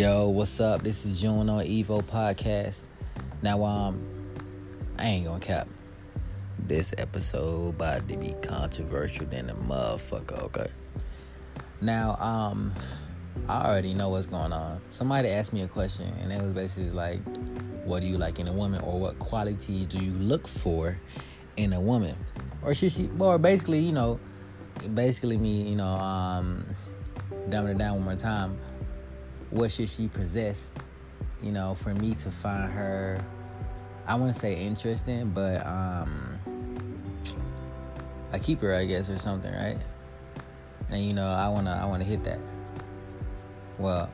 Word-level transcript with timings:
Yo, 0.00 0.28
what's 0.28 0.58
up? 0.60 0.80
This 0.80 1.04
is 1.04 1.20
June 1.20 1.50
on 1.50 1.62
Evo 1.62 2.02
Podcast. 2.02 2.88
Now, 3.42 3.62
um, 3.62 4.02
I 4.98 5.04
ain't 5.08 5.26
gonna 5.26 5.40
cap. 5.40 5.68
This 6.58 6.94
episode 6.96 7.74
about 7.74 8.08
to 8.08 8.16
be 8.16 8.34
controversial 8.40 9.26
than 9.26 9.50
a 9.50 9.54
motherfucker, 9.54 10.42
okay? 10.44 10.68
Now, 11.82 12.16
um, 12.18 12.72
I 13.46 13.66
already 13.66 13.92
know 13.92 14.08
what's 14.08 14.24
going 14.24 14.54
on. 14.54 14.80
Somebody 14.88 15.28
asked 15.28 15.52
me 15.52 15.60
a 15.60 15.68
question, 15.68 16.10
and 16.22 16.32
it 16.32 16.40
was 16.40 16.54
basically 16.54 16.88
like, 16.88 17.20
what 17.84 18.00
do 18.00 18.06
you 18.06 18.16
like 18.16 18.38
in 18.38 18.48
a 18.48 18.54
woman, 18.54 18.80
or 18.80 18.98
what 18.98 19.18
qualities 19.18 19.84
do 19.84 20.02
you 20.02 20.12
look 20.12 20.48
for 20.48 20.98
in 21.58 21.74
a 21.74 21.80
woman? 21.80 22.16
Or 22.62 22.72
should 22.72 22.92
she, 22.92 23.10
or 23.18 23.36
basically, 23.36 23.80
you 23.80 23.92
know, 23.92 24.18
basically 24.94 25.36
me, 25.36 25.60
you 25.60 25.76
know, 25.76 25.84
um, 25.84 26.64
dumbing 27.50 27.72
it 27.72 27.76
down 27.76 27.96
one 27.96 28.04
more 28.04 28.16
time 28.16 28.58
what 29.50 29.70
should 29.70 29.88
she 29.88 30.08
possess, 30.08 30.70
you 31.42 31.52
know, 31.52 31.74
for 31.74 31.94
me 31.94 32.14
to 32.14 32.30
find 32.30 32.70
her 32.72 33.20
I 34.06 34.14
wouldn't 34.14 34.36
say 34.36 34.54
interesting, 34.54 35.30
but 35.30 35.64
um 35.66 36.38
a 38.32 38.38
keeper 38.38 38.74
I 38.74 38.84
guess 38.84 39.08
or 39.10 39.18
something, 39.18 39.52
right? 39.52 39.78
And 40.88 41.04
you 41.04 41.14
know, 41.14 41.28
I 41.28 41.48
wanna 41.48 41.78
I 41.80 41.84
wanna 41.86 42.04
hit 42.04 42.24
that. 42.24 42.38
Well, 43.78 44.10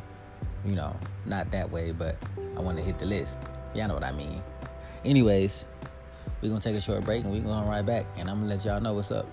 you 0.64 0.74
know, 0.74 0.94
not 1.24 1.50
that 1.52 1.70
way, 1.70 1.92
but 1.92 2.16
I 2.56 2.60
wanna 2.60 2.82
hit 2.82 2.98
the 2.98 3.06
list. 3.06 3.38
Y'all 3.74 3.88
know 3.88 3.94
what 3.94 4.04
I 4.04 4.12
mean. 4.12 4.42
Anyways, 5.04 5.66
we're 6.42 6.48
gonna 6.48 6.60
take 6.60 6.76
a 6.76 6.80
short 6.80 7.04
break 7.04 7.24
and 7.24 7.32
we're 7.32 7.40
gonna 7.40 7.68
right 7.68 7.84
back 7.84 8.06
and 8.16 8.28
I'm 8.28 8.40
gonna 8.40 8.54
let 8.54 8.64
y'all 8.64 8.80
know 8.80 8.94
what's 8.94 9.10
up. 9.10 9.26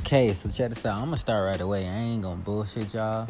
Okay, 0.00 0.32
so 0.32 0.48
check 0.48 0.70
this 0.70 0.86
out. 0.86 0.98
I'm 0.98 1.06
gonna 1.06 1.18
start 1.18 1.44
right 1.44 1.60
away. 1.60 1.86
I 1.86 1.94
ain't 1.94 2.22
gonna 2.22 2.36
bullshit 2.36 2.94
y'all. 2.94 3.28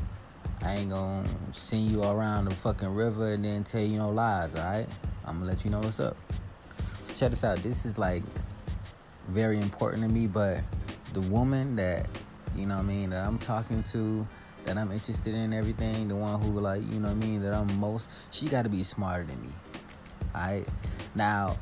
I 0.62 0.76
ain't 0.76 0.90
gonna 0.90 1.28
send 1.52 1.90
you 1.90 2.04
around 2.04 2.44
the 2.44 2.54
fucking 2.54 2.94
river 2.94 3.32
and 3.32 3.44
then 3.44 3.64
tell 3.64 3.82
you 3.82 3.98
no 3.98 4.10
lies, 4.10 4.54
alright? 4.54 4.86
I'm 5.24 5.38
gonna 5.38 5.46
let 5.46 5.64
you 5.64 5.70
know 5.70 5.80
what's 5.80 5.98
up. 5.98 6.16
So 7.04 7.14
check 7.14 7.30
this 7.30 7.42
out. 7.42 7.58
This 7.58 7.84
is 7.84 7.98
like 7.98 8.22
very 9.28 9.58
important 9.58 10.02
to 10.04 10.08
me, 10.08 10.26
but 10.26 10.60
the 11.14 11.20
woman 11.22 11.74
that, 11.76 12.06
you 12.56 12.66
know 12.66 12.76
what 12.76 12.84
I 12.84 12.86
mean, 12.86 13.10
that 13.10 13.26
I'm 13.26 13.38
talking 13.38 13.82
to, 13.82 14.26
that 14.64 14.76
I'm 14.76 14.92
interested 14.92 15.34
in 15.34 15.52
everything, 15.52 16.08
the 16.08 16.16
one 16.16 16.40
who 16.40 16.60
like, 16.60 16.82
you 16.82 17.00
know 17.00 17.08
what 17.08 17.24
I 17.24 17.26
mean, 17.26 17.42
that 17.42 17.54
I'm 17.54 17.80
most, 17.80 18.10
she 18.30 18.46
gotta 18.46 18.68
be 18.68 18.82
smarter 18.82 19.24
than 19.24 19.40
me. 19.42 19.48
Alright? 20.34 20.68
Now, 21.14 21.56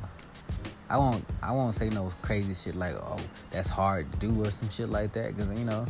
I 0.89 0.97
won't 0.97 1.25
I 1.41 1.51
won't 1.51 1.75
say 1.75 1.89
no 1.89 2.11
crazy 2.21 2.53
shit 2.53 2.75
like 2.75 2.95
oh 2.95 3.19
that's 3.51 3.69
hard 3.69 4.11
to 4.11 4.17
do 4.19 4.43
or 4.43 4.51
some 4.51 4.69
shit 4.69 4.89
like 4.89 5.11
that 5.13 5.35
because 5.35 5.49
you 5.51 5.65
know 5.65 5.85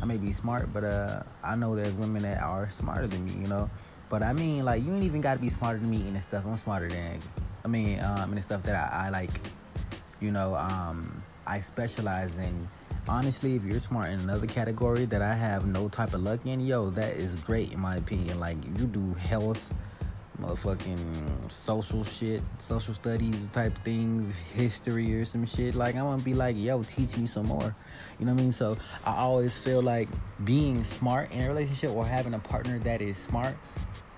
I 0.00 0.06
may 0.06 0.16
be 0.16 0.32
smart 0.32 0.72
but 0.72 0.84
uh 0.84 1.22
I 1.42 1.54
know 1.54 1.76
there's 1.76 1.92
women 1.92 2.22
that 2.22 2.42
are 2.42 2.68
smarter 2.70 3.06
than 3.06 3.24
me 3.24 3.32
you 3.32 3.46
know? 3.46 3.70
But 4.08 4.22
I 4.22 4.32
mean 4.32 4.64
like 4.64 4.84
you 4.84 4.94
ain't 4.94 5.04
even 5.04 5.20
got 5.20 5.34
to 5.34 5.40
be 5.40 5.50
smarter 5.50 5.78
than 5.78 5.90
me 5.90 6.00
in 6.00 6.14
the 6.14 6.20
stuff. 6.20 6.46
I'm 6.46 6.56
smarter 6.56 6.88
than 6.88 7.20
I 7.64 7.68
mean 7.68 8.00
um 8.00 8.30
in 8.30 8.36
the 8.36 8.42
stuff 8.42 8.62
that 8.62 8.74
I, 8.74 9.06
I 9.06 9.10
like 9.10 9.30
you 10.20 10.30
know 10.30 10.54
um 10.54 11.22
I 11.46 11.60
specialize 11.60 12.38
in. 12.38 12.68
Honestly 13.06 13.54
if 13.54 13.64
you're 13.64 13.78
smart 13.78 14.10
in 14.10 14.20
another 14.20 14.46
category 14.46 15.06
that 15.06 15.22
I 15.22 15.34
have 15.34 15.66
no 15.66 15.88
type 15.88 16.12
of 16.12 16.22
luck 16.22 16.44
in 16.44 16.60
yo 16.60 16.90
that 16.90 17.14
is 17.14 17.34
great 17.36 17.72
in 17.72 17.80
my 17.80 17.96
opinion. 17.96 18.40
Like 18.40 18.56
you 18.78 18.86
do 18.86 19.14
health 19.14 19.72
motherfucking 20.40 21.50
social 21.50 22.04
shit, 22.04 22.42
social 22.58 22.94
studies 22.94 23.48
type 23.52 23.76
things, 23.84 24.32
history 24.54 25.14
or 25.14 25.24
some 25.24 25.44
shit. 25.46 25.74
Like 25.74 25.96
I 25.96 26.02
want 26.02 26.20
to 26.20 26.24
be 26.24 26.34
like, 26.34 26.56
yo, 26.56 26.82
teach 26.82 27.16
me 27.16 27.26
some 27.26 27.46
more. 27.46 27.74
You 28.18 28.26
know 28.26 28.32
what 28.32 28.40
I 28.40 28.42
mean? 28.42 28.52
So 28.52 28.76
I 29.04 29.16
always 29.16 29.56
feel 29.56 29.82
like 29.82 30.08
being 30.44 30.84
smart 30.84 31.32
in 31.32 31.42
a 31.42 31.48
relationship 31.48 31.90
or 31.90 32.04
having 32.04 32.34
a 32.34 32.38
partner 32.38 32.78
that 32.80 33.02
is 33.02 33.16
smart, 33.16 33.56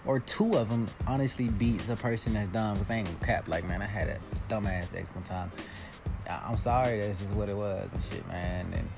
or 0.07 0.21
two 0.21 0.57
of 0.57 0.69
them, 0.69 0.89
honestly 1.07 1.49
beats 1.49 1.89
a 1.89 1.97
person 1.97 2.35
that's 2.35 2.49
dumb. 2.49 2.77
Cause 2.77 2.91
I 2.91 2.97
ain't 2.97 3.21
cap. 3.23 3.49
Like 3.49 3.67
man, 3.67 3.83
I 3.83 3.87
had 3.87 4.09
a 4.09 4.19
dumbass 4.49 4.95
ex 4.95 5.09
one 5.15 5.25
time. 5.25 5.51
I'm 6.29 6.57
sorry, 6.57 7.01
that's 7.01 7.21
just 7.21 7.33
what 7.33 7.49
it 7.49 7.57
was 7.57 7.93
and 7.93 8.03
shit, 8.03 8.27
man. 8.29 8.73
And 8.73 8.89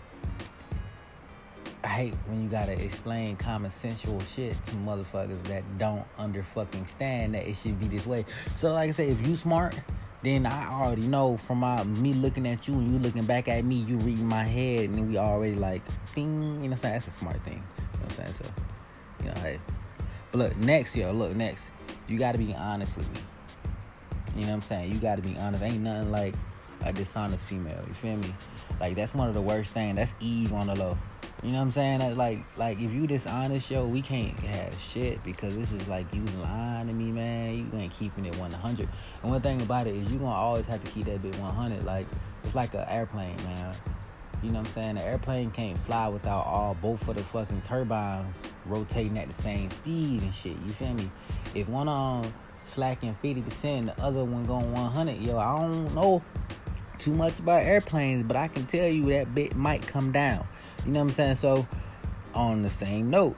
I 1.85 1.89
hate 1.89 2.15
when 2.27 2.43
you 2.43 2.49
gotta 2.49 2.81
explain 2.81 3.37
common 3.37 3.71
sensual 3.71 4.21
shit 4.21 4.63
to 4.65 4.73
motherfuckers 4.77 5.43
that 5.45 5.65
don't 5.79 6.05
under 6.17 6.43
fucking 6.43 6.87
stand 6.87 7.35
that 7.35 7.49
it 7.49 7.57
should 7.57 7.81
be 7.81 7.87
this 7.87 8.07
way. 8.07 8.25
So 8.55 8.73
like 8.73 8.89
I 8.89 8.93
say, 8.93 9.09
if 9.09 9.27
you 9.27 9.35
smart, 9.35 9.79
then 10.23 10.47
I 10.47 10.69
already 10.71 11.03
know 11.03 11.37
from 11.37 11.59
my 11.59 11.83
me 11.83 12.13
looking 12.15 12.47
at 12.47 12.69
you 12.69 12.75
and 12.75 12.93
you 12.93 12.99
looking 13.01 13.25
back 13.25 13.49
at 13.49 13.65
me, 13.65 13.77
you 13.77 13.97
reading 13.99 14.29
my 14.29 14.45
head, 14.45 14.91
and 14.91 15.11
we 15.11 15.19
already 15.19 15.57
like, 15.57 15.83
bing, 16.15 16.25
you 16.25 16.41
know 16.41 16.59
what 16.59 16.71
I'm 16.71 16.77
saying? 16.77 16.95
That's 16.95 17.09
a 17.09 17.11
smart 17.11 17.43
thing. 17.45 17.55
You 17.55 17.99
know 17.99 18.05
what 18.05 18.05
I'm 18.05 18.11
saying? 18.11 18.33
So, 18.35 18.45
you 19.21 19.27
know, 19.27 19.41
hey. 19.41 19.59
But 20.31 20.39
look, 20.39 20.57
next, 20.59 20.97
yo, 20.97 21.11
look, 21.11 21.35
next, 21.35 21.73
you 22.07 22.17
gotta 22.17 22.39
be 22.39 22.55
honest 22.55 22.97
with 22.97 23.13
me. 23.13 23.21
You 24.37 24.43
know 24.43 24.49
what 24.49 24.55
I'm 24.55 24.63
saying? 24.63 24.93
You 24.93 24.99
gotta 24.99 25.23
be 25.23 25.37
honest. 25.37 25.65
Ain't 25.65 25.81
nothing 25.81 26.13
like 26.13 26.35
a 26.85 26.93
dishonest 26.93 27.45
female. 27.47 27.83
You 27.89 27.95
feel 27.95 28.17
me? 28.17 28.33
Like 28.81 28.95
that's 28.95 29.15
one 29.15 29.29
of 29.29 29.35
the 29.35 29.43
worst 29.43 29.75
things. 29.75 29.97
That's 29.97 30.15
Eve 30.21 30.53
on 30.53 30.69
the 30.69 30.77
low. 30.77 30.97
You 31.43 31.51
know 31.51 31.59
what 31.59 31.65
I'm 31.65 31.71
saying? 31.73 32.17
Like, 32.17 32.39
like 32.57 32.81
if 32.81 32.93
you 32.93 33.09
dishonest, 33.09 33.69
yo, 33.69 33.85
we 33.85 34.01
can't 34.01 34.39
have 34.41 34.73
shit 34.81 35.23
because 35.25 35.57
this 35.57 35.73
is 35.73 35.89
like 35.89 36.07
you 36.15 36.25
lying 36.41 36.87
to 36.87 36.93
me, 36.93 37.11
man. 37.11 37.69
You 37.73 37.79
ain't 37.81 37.93
keeping 37.93 38.27
it 38.27 38.37
100. 38.37 38.89
And 39.23 39.31
one 39.31 39.41
thing 39.41 39.61
about 39.61 39.89
it 39.89 39.97
is 39.97 40.11
you 40.13 40.21
gonna 40.21 40.31
always 40.31 40.67
have 40.67 40.85
to 40.85 40.91
keep 40.93 41.07
that 41.07 41.21
bit 41.21 41.37
100. 41.39 41.85
Like 41.85 42.07
it's 42.45 42.55
like 42.55 42.75
an 42.75 42.85
airplane, 42.89 43.37
man. 43.45 43.75
You 44.41 44.51
know 44.51 44.61
what 44.61 44.69
I'm 44.69 44.73
saying? 44.73 44.95
The 44.97 45.03
airplane 45.03 45.51
can't 45.51 45.79
fly 45.79 46.07
without 46.09 46.47
all 46.47 46.75
both 46.75 47.09
of 47.09 47.17
the 47.17 47.25
fucking 47.25 47.63
turbines 47.63 48.43
rotating 48.67 49.19
at 49.19 49.27
the 49.27 49.35
same 49.35 49.71
speed 49.71 50.23
and 50.23 50.33
shit. 50.33 50.57
You 50.65 50.73
feel 50.73 50.95
me? 50.95 51.11
If 51.55 51.69
one 51.69 51.89
on 51.89 52.33
slacking 52.67 53.17
50%, 53.23 53.87
the 53.87 54.03
other 54.03 54.25
one 54.25 54.45
going 54.47 54.73
100, 54.73 55.21
yo, 55.21 55.39
I 55.39 55.59
don't 55.59 55.93
know 55.95 56.23
too 56.99 57.15
much 57.15 57.41
about 57.41 57.63
airplanes, 57.63 58.23
but 58.23 58.37
I 58.37 58.47
can 58.47 58.65
tell 58.67 58.89
you 58.89 59.07
that 59.07 59.35
bit 59.35 59.57
might 59.57 59.85
come 59.85 60.13
down. 60.13 60.47
You 60.85 60.93
know 60.93 61.01
what 61.01 61.07
I'm 61.07 61.13
saying? 61.13 61.35
So, 61.37 61.67
on 62.35 62.63
the 62.63 62.71
same 62.71 63.11
note, 63.11 63.37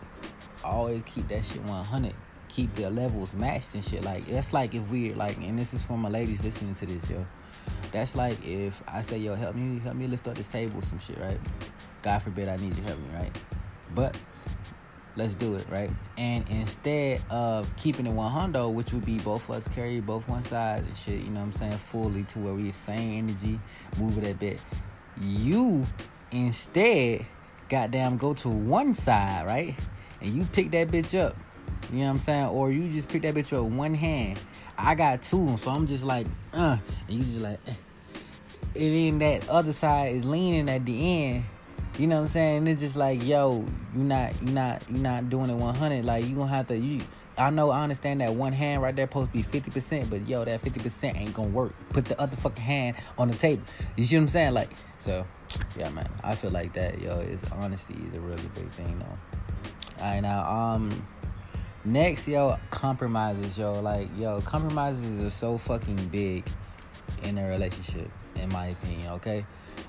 always 0.65 1.03
keep 1.03 1.29
that 1.29 1.45
shit 1.45 1.63
100. 1.63 2.15
Keep 2.49 2.75
the 2.77 2.89
levels 2.89 3.35
matched 3.35 3.75
and 3.75 3.85
shit. 3.85 4.05
Like 4.05 4.27
that's 4.27 4.53
like 4.53 4.75
if 4.75 4.91
we're 4.91 5.15
like, 5.15 5.37
and 5.39 5.59
this 5.59 5.75
is 5.75 5.83
for 5.83 5.99
my 5.99 6.09
ladies 6.09 6.43
listening 6.45 6.75
to 6.77 6.87
this, 6.87 7.09
yo. 7.11 7.27
That's 7.93 8.15
like 8.15 8.45
if 8.47 8.83
I 8.89 9.03
say, 9.03 9.19
yo, 9.19 9.35
help 9.35 9.57
me, 9.57 9.81
help 9.81 9.97
me 9.97 10.07
lift 10.07 10.29
up 10.29 10.37
this 10.37 10.49
table, 10.49 10.81
some 10.83 10.99
shit, 10.99 11.19
right? 11.19 11.39
God 12.03 12.21
forbid 12.21 12.49
I 12.49 12.57
need 12.57 12.77
you 12.77 12.83
help 12.85 12.99
me, 12.99 13.07
right? 13.15 13.39
But 13.95 14.17
let's 15.17 15.35
do 15.35 15.55
it, 15.57 15.67
right? 15.71 15.91
And 16.17 16.49
instead 16.49 17.23
of 17.31 17.75
keeping 17.77 18.07
it 18.07 18.13
100, 18.13 18.69
which 18.69 18.93
would 18.93 19.05
be 19.05 19.19
both 19.19 19.49
of 19.49 19.57
us 19.57 19.69
carry 19.75 20.01
both 20.01 20.29
one 20.29 20.45
side 20.45 20.81
and 20.81 20.97
shit, 20.97 21.21
you 21.21 21.31
know 21.31 21.41
what 21.41 21.47
I'm 21.47 21.53
saying, 21.53 21.79
fully 21.79 22.25
to 22.25 22.39
where 22.39 22.55
we 22.55 22.71
same 22.71 23.29
energy, 23.29 23.59
move 23.99 24.19
it 24.19 24.31
a 24.31 24.35
bit. 24.35 24.61
You 25.21 25.87
instead 26.31 27.25
goddamn 27.69 28.17
go 28.17 28.35
to 28.35 28.49
one 28.49 28.95
side, 28.95 29.47
right? 29.47 29.75
And 30.21 30.35
you 30.35 30.45
pick 30.45 30.71
that 30.73 30.89
bitch 30.89 31.19
up. 31.19 31.37
You 31.93 32.01
know 32.01 32.05
what 32.07 32.11
I'm 32.11 32.21
saying? 32.21 32.47
Or 32.47 32.71
you 32.71 32.89
just 32.91 33.09
pick 33.09 33.23
that 33.23 33.35
bitch 33.35 33.53
up 33.53 33.65
with 33.65 33.75
one 33.75 33.95
hand. 33.95 34.41
I 34.77 34.95
got 34.95 35.23
two, 35.23 35.57
so 35.59 35.71
I'm 35.71 35.87
just 35.87 36.05
like, 36.05 36.27
uh, 36.53 36.79
and 37.09 37.19
you 37.19 37.25
just 37.25 37.39
like, 37.39 37.61
eh. 37.67 37.75
and 38.75 38.75
then 38.75 39.19
that 39.21 39.49
other 39.49 39.73
side 39.73 40.17
is 40.17 40.25
leaning 40.25 40.69
at 40.69 40.85
the 40.85 41.25
end. 41.25 41.45
You 41.99 42.09
know 42.09 42.17
what 42.17 42.23
I'm 42.23 42.29
saying? 42.29 42.67
It's 42.67 42.81
just 42.81 42.97
like, 42.97 43.23
yo, 43.25 43.65
you're 43.95 44.05
not, 44.05 44.33
you're 44.43 44.53
not, 44.53 44.83
you're 44.91 44.99
not 44.99 45.31
doing 45.31 45.51
it 45.51 45.55
100. 45.55 46.05
Like 46.05 46.27
you 46.27 46.35
gonna 46.35 46.49
have 46.49 46.67
to, 46.69 46.77
you. 46.77 47.01
I 47.37 47.51
know, 47.51 47.71
I 47.71 47.83
understand 47.83 48.21
that 48.21 48.35
one 48.35 48.53
hand 48.53 48.83
right 48.83 48.95
there 48.95 49.07
supposed 49.07 49.33
to 49.33 49.37
be 49.37 49.43
50%, 49.43 50.09
but 50.09 50.29
yo, 50.29 50.45
that 50.45 50.63
50% 50.63 51.17
ain't 51.17 51.35
gonna 51.35 51.49
work. 51.49 51.73
Put 51.91 52.05
the 52.05 52.21
other 52.21 52.37
fucking 52.37 52.63
hand 52.63 52.97
on 53.19 53.29
the 53.29 53.37
table. 53.37 53.63
You 53.97 54.05
see 54.05 54.17
what 54.17 54.23
I'm 54.23 54.29
saying? 54.29 54.55
Like, 54.55 54.71
so, 54.99 55.27
yeah, 55.77 55.91
man. 55.91 56.09
I 56.23 56.35
feel 56.35 56.51
like 56.51 56.73
that, 56.75 57.01
yo, 57.01 57.19
is 57.19 57.43
honesty 57.53 57.97
is 58.09 58.15
a 58.15 58.21
really 58.21 58.49
big 58.55 58.71
thing, 58.71 58.99
though. 58.99 60.03
Alright, 60.03 60.23
now, 60.23 60.49
um, 60.49 61.07
next, 61.85 62.29
yo, 62.29 62.57
compromises, 62.71 63.59
yo. 63.59 63.81
Like, 63.81 64.09
yo, 64.17 64.41
compromises 64.43 65.23
are 65.25 65.31
so 65.31 65.59
fucking 65.59 66.09
big 66.09 66.45
in 67.23 67.39
a 67.39 67.49
relationship, 67.49 68.11
in 68.37 68.49
my 68.51 68.67
opinion, 68.67 69.13
okay? 69.13 69.45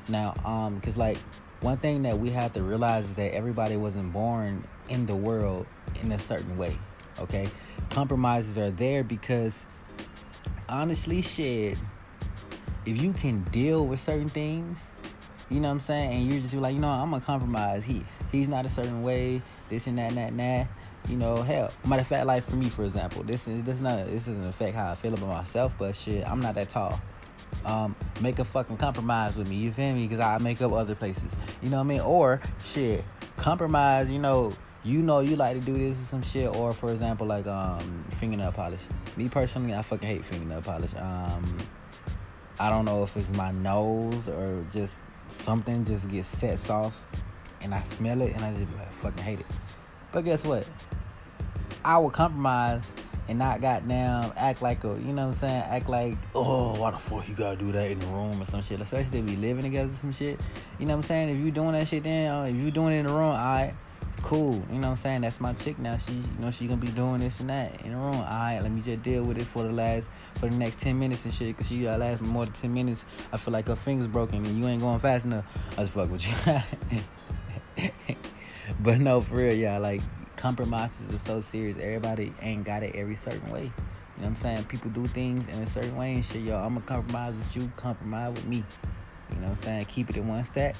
Now, 0.07 0.33
um, 0.45 0.79
cause 0.81 0.97
like, 0.97 1.17
one 1.61 1.77
thing 1.77 2.03
that 2.03 2.17
we 2.19 2.29
have 2.31 2.53
to 2.53 2.61
realize 2.61 3.09
is 3.09 3.15
that 3.15 3.33
everybody 3.33 3.75
wasn't 3.75 4.13
born 4.13 4.63
in 4.89 5.05
the 5.05 5.15
world 5.15 5.65
in 6.01 6.11
a 6.11 6.19
certain 6.19 6.57
way, 6.57 6.77
okay? 7.19 7.47
Compromises 7.89 8.57
are 8.57 8.71
there 8.71 9.03
because, 9.03 9.65
honestly, 10.67 11.21
shit, 11.21 11.77
if 12.85 13.01
you 13.01 13.13
can 13.13 13.41
deal 13.43 13.85
with 13.85 13.99
certain 13.99 14.29
things, 14.29 14.91
you 15.49 15.59
know 15.59 15.67
what 15.67 15.75
I'm 15.75 15.79
saying? 15.79 16.11
And 16.21 16.31
you're 16.31 16.41
just 16.41 16.53
like, 16.55 16.73
you 16.73 16.81
know, 16.81 16.89
I'm 16.89 17.11
gonna 17.11 17.23
compromise. 17.23 17.85
He 17.85 18.03
he's 18.31 18.47
not 18.47 18.65
a 18.65 18.69
certain 18.69 19.03
way, 19.03 19.41
this 19.69 19.87
and 19.87 19.97
that 19.97 20.09
and 20.09 20.17
that 20.17 20.29
and 20.29 20.39
that. 20.39 20.67
You 21.07 21.17
know, 21.17 21.43
hell. 21.43 21.71
Matter 21.85 22.01
of 22.01 22.07
fact, 22.07 22.25
like 22.25 22.43
for 22.43 22.55
me, 22.55 22.67
for 22.69 22.83
example, 22.83 23.21
this 23.21 23.47
is 23.47 23.63
this 23.63 23.75
is 23.75 23.81
not 23.81 24.07
this 24.07 24.25
doesn't 24.25 24.47
affect 24.47 24.75
how 24.75 24.91
I 24.91 24.95
feel 24.95 25.13
about 25.13 25.29
myself, 25.29 25.71
but 25.77 25.95
shit, 25.95 26.27
I'm 26.27 26.39
not 26.39 26.55
that 26.55 26.69
tall. 26.69 26.99
um, 27.65 27.95
make 28.21 28.39
a 28.39 28.43
fucking 28.43 28.77
compromise 28.77 29.35
with 29.35 29.47
me. 29.47 29.55
You 29.55 29.71
feel 29.71 29.93
me? 29.93 30.03
Because 30.07 30.19
I 30.19 30.37
make 30.39 30.61
up 30.61 30.71
other 30.71 30.95
places. 30.95 31.35
You 31.61 31.69
know 31.69 31.77
what 31.77 31.83
I 31.83 31.87
mean? 31.87 31.99
Or 32.01 32.41
shit, 32.63 33.03
compromise. 33.37 34.09
You 34.09 34.19
know, 34.19 34.53
you 34.85 35.01
know 35.01 35.19
you 35.19 35.35
like 35.35 35.57
to 35.57 35.65
do 35.65 35.73
this 35.73 35.99
or 35.99 36.05
some 36.05 36.21
shit. 36.21 36.55
Or 36.55 36.71
for 36.71 36.91
example, 36.91 37.25
like 37.25 37.47
um, 37.47 38.05
fingernail 38.11 38.51
polish. 38.51 38.81
Me 39.17 39.27
personally, 39.27 39.73
I 39.73 39.81
fucking 39.81 40.07
hate 40.07 40.23
fingernail 40.23 40.61
polish. 40.61 40.93
Um, 40.95 41.57
I 42.59 42.69
don't 42.69 42.85
know 42.85 43.03
if 43.03 43.17
it's 43.17 43.29
my 43.31 43.51
nose 43.51 44.29
or 44.29 44.65
just 44.71 44.99
something 45.27 45.83
just 45.83 46.09
gets 46.09 46.27
sets 46.27 46.69
off, 46.69 47.01
and 47.61 47.73
I 47.73 47.81
smell 47.83 48.21
it 48.21 48.33
and 48.33 48.45
I 48.45 48.53
just 48.53 48.65
like, 48.77 48.93
fucking 48.93 49.23
hate 49.23 49.39
it. 49.39 49.47
But 50.11 50.23
guess 50.23 50.43
what? 50.45 50.65
I 51.83 51.97
will 51.97 52.11
compromise 52.11 52.89
and 53.27 53.39
not 53.39 53.59
goddamn 53.59 54.31
act 54.37 54.61
like 54.61 54.83
a, 54.83 54.89
you 54.89 55.13
know 55.13 55.23
what 55.23 55.27
I'm 55.29 55.33
saying? 55.33 55.63
Act 55.63 55.89
like, 55.89 56.15
oh, 56.35 56.79
why 56.79 56.91
the 56.91 56.97
fuck 56.99 57.27
you 57.27 57.33
gotta 57.33 57.57
do 57.57 57.71
that 57.71 57.89
in 57.89 57.99
the 57.99 58.05
room 58.07 58.39
or 58.39 58.45
some 58.45 58.61
shit. 58.61 58.79
Especially 58.79 59.19
if 59.19 59.25
we 59.25 59.35
living 59.35 59.63
together, 59.63 59.91
some 59.95 60.13
shit. 60.13 60.39
You 60.77 60.85
know 60.85 60.93
what 60.93 60.97
I'm 60.99 61.03
saying? 61.03 61.29
If 61.29 61.39
you 61.39 61.49
doing 61.49 61.71
that 61.71 61.87
shit, 61.87 62.03
then 62.03 62.31
uh, 62.31 62.43
if 62.43 62.55
you 62.55 62.69
doing 62.69 62.93
it 62.93 62.99
in 62.99 63.07
the 63.07 63.13
room, 63.13 63.29
alright, 63.29 63.73
cool. 64.25 64.55
You 64.71 64.79
know 64.79 64.87
what 64.87 64.91
I'm 64.91 64.97
saying? 64.97 65.21
That's 65.21 65.39
my 65.39 65.53
chick 65.53 65.77
now. 65.77 65.97
She, 65.97 66.13
you 66.13 66.23
know, 66.39 66.49
she 66.49 66.65
gonna 66.65 66.81
be 66.81 66.87
doing 66.87 67.19
this 67.19 67.39
and 67.39 67.49
that 67.51 67.79
in 67.85 67.91
the 67.91 67.97
room. 67.97 68.15
Alright, 68.15 68.59
let 68.61 68.71
me 68.71 68.81
just 68.81 69.03
deal 69.03 69.23
with 69.23 69.37
it 69.37 69.45
for 69.45 69.61
the 69.61 69.71
last, 69.71 70.09
for 70.39 70.49
the 70.49 70.55
next 70.55 70.81
10 70.81 70.97
minutes 70.97 71.25
and 71.25 71.33
shit. 71.33 71.55
Cause 71.55 71.67
she 71.67 71.83
gotta 71.83 71.99
last 71.99 72.23
more 72.23 72.45
than 72.45 72.53
10 72.53 72.73
minutes. 72.73 73.05
I 73.31 73.37
feel 73.37 73.53
like 73.53 73.67
her 73.67 73.75
finger's 73.75 74.07
broken 74.07 74.43
and 74.43 74.57
you 74.57 74.67
ain't 74.67 74.81
going 74.81 74.99
fast 74.99 75.25
enough. 75.25 75.45
I 75.73 75.81
just 75.81 75.93
fuck 75.93 76.09
with 76.09 76.25
you. 77.77 77.91
but 78.79 78.97
no, 78.97 79.21
for 79.21 79.35
real, 79.35 79.53
yeah, 79.53 79.77
like 79.77 80.01
compromises 80.37 81.13
are 81.13 81.19
so 81.19 81.39
serious. 81.39 81.77
Everybody 81.77 82.33
ain't 82.41 82.63
got 82.63 82.81
it 82.81 82.95
every 82.95 83.15
certain 83.15 83.51
way. 83.51 83.61
You 83.61 83.67
know 83.67 83.73
what 84.23 84.27
I'm 84.29 84.37
saying? 84.37 84.63
People 84.63 84.89
do 84.89 85.05
things 85.05 85.47
in 85.49 85.61
a 85.61 85.67
certain 85.67 85.95
way 85.95 86.15
and 86.15 86.25
shit. 86.25 86.41
Yo, 86.41 86.57
I'm 86.57 86.73
gonna 86.73 86.85
compromise 86.87 87.35
with 87.35 87.55
you, 87.55 87.71
compromise 87.75 88.33
with 88.33 88.45
me. 88.45 88.63
You 89.29 89.35
know 89.35 89.49
what 89.49 89.57
I'm 89.57 89.63
saying? 89.63 89.85
Keep 89.85 90.09
it 90.09 90.17
in 90.17 90.27
one 90.27 90.43
stack 90.43 90.75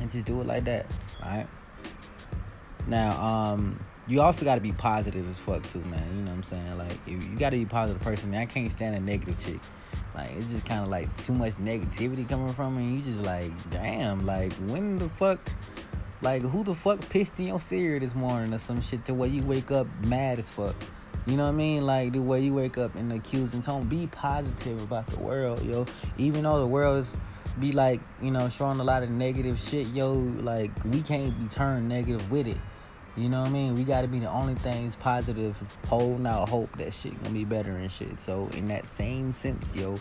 and 0.00 0.10
just 0.10 0.26
do 0.26 0.42
it 0.42 0.46
like 0.46 0.64
that. 0.64 0.84
Alright? 1.22 1.46
Now, 2.88 3.20
um, 3.22 3.78
you 4.06 4.22
also 4.22 4.44
gotta 4.44 4.60
be 4.60 4.72
positive 4.72 5.28
as 5.28 5.38
fuck 5.38 5.68
too, 5.68 5.80
man. 5.80 6.02
You 6.16 6.22
know 6.22 6.30
what 6.30 6.36
I'm 6.36 6.42
saying? 6.42 6.78
Like 6.78 6.98
you 7.06 7.18
gotta 7.38 7.56
be 7.56 7.64
a 7.64 7.66
positive 7.66 8.02
person, 8.02 8.30
man. 8.30 8.40
I 8.40 8.46
can't 8.46 8.70
stand 8.70 8.96
a 8.96 9.00
negative 9.00 9.38
chick. 9.44 9.60
Like 10.14 10.30
it's 10.36 10.50
just 10.50 10.64
kinda 10.64 10.86
like 10.86 11.14
too 11.24 11.34
much 11.34 11.54
negativity 11.54 12.28
coming 12.28 12.52
from 12.54 12.76
me. 12.76 12.96
You 12.96 13.02
just 13.02 13.22
like, 13.22 13.52
damn, 13.70 14.24
like 14.24 14.52
when 14.54 14.96
the 14.96 15.08
fuck 15.10 15.38
like, 16.20 16.42
who 16.42 16.64
the 16.64 16.74
fuck 16.74 17.08
pissed 17.10 17.38
in 17.38 17.46
your 17.46 17.60
cereal 17.60 18.00
this 18.00 18.14
morning 18.14 18.52
or 18.52 18.58
some 18.58 18.80
shit 18.80 19.04
to 19.04 19.14
where 19.14 19.28
you 19.28 19.42
wake 19.44 19.70
up 19.70 19.86
mad 20.04 20.40
as 20.40 20.50
fuck? 20.50 20.74
You 21.26 21.36
know 21.36 21.44
what 21.44 21.50
I 21.50 21.52
mean? 21.52 21.86
Like 21.86 22.12
the 22.12 22.20
way 22.20 22.40
you 22.40 22.54
wake 22.54 22.76
up 22.76 22.96
in 22.96 23.10
the 23.10 23.16
accusing 23.16 23.62
tone. 23.62 23.86
Be 23.86 24.08
positive 24.08 24.82
about 24.82 25.06
the 25.06 25.18
world, 25.18 25.64
yo. 25.64 25.86
Even 26.16 26.42
though 26.42 26.58
the 26.58 26.66
world 26.66 26.98
is 26.98 27.14
be 27.60 27.72
like, 27.72 28.00
you 28.20 28.30
know, 28.30 28.48
showing 28.48 28.80
a 28.80 28.84
lot 28.84 29.02
of 29.02 29.10
negative 29.10 29.60
shit, 29.60 29.86
yo, 29.88 30.14
like 30.14 30.72
we 30.86 31.02
can't 31.02 31.38
be 31.38 31.46
turned 31.46 31.88
negative 31.88 32.30
with 32.30 32.48
it. 32.48 32.56
You 33.18 33.28
know 33.28 33.40
what 33.40 33.50
I 33.50 33.52
mean? 33.52 33.74
We 33.74 33.82
gotta 33.82 34.06
be 34.06 34.20
the 34.20 34.30
only 34.30 34.54
things 34.54 34.94
positive, 34.94 35.56
holding 35.88 36.24
out 36.24 36.48
hope 36.48 36.70
that 36.76 36.94
shit 36.94 37.20
gonna 37.20 37.34
be 37.34 37.44
better 37.44 37.72
and 37.72 37.90
shit. 37.90 38.20
So 38.20 38.48
in 38.52 38.68
that 38.68 38.86
same 38.86 39.32
sense, 39.32 39.66
yo, 39.74 39.98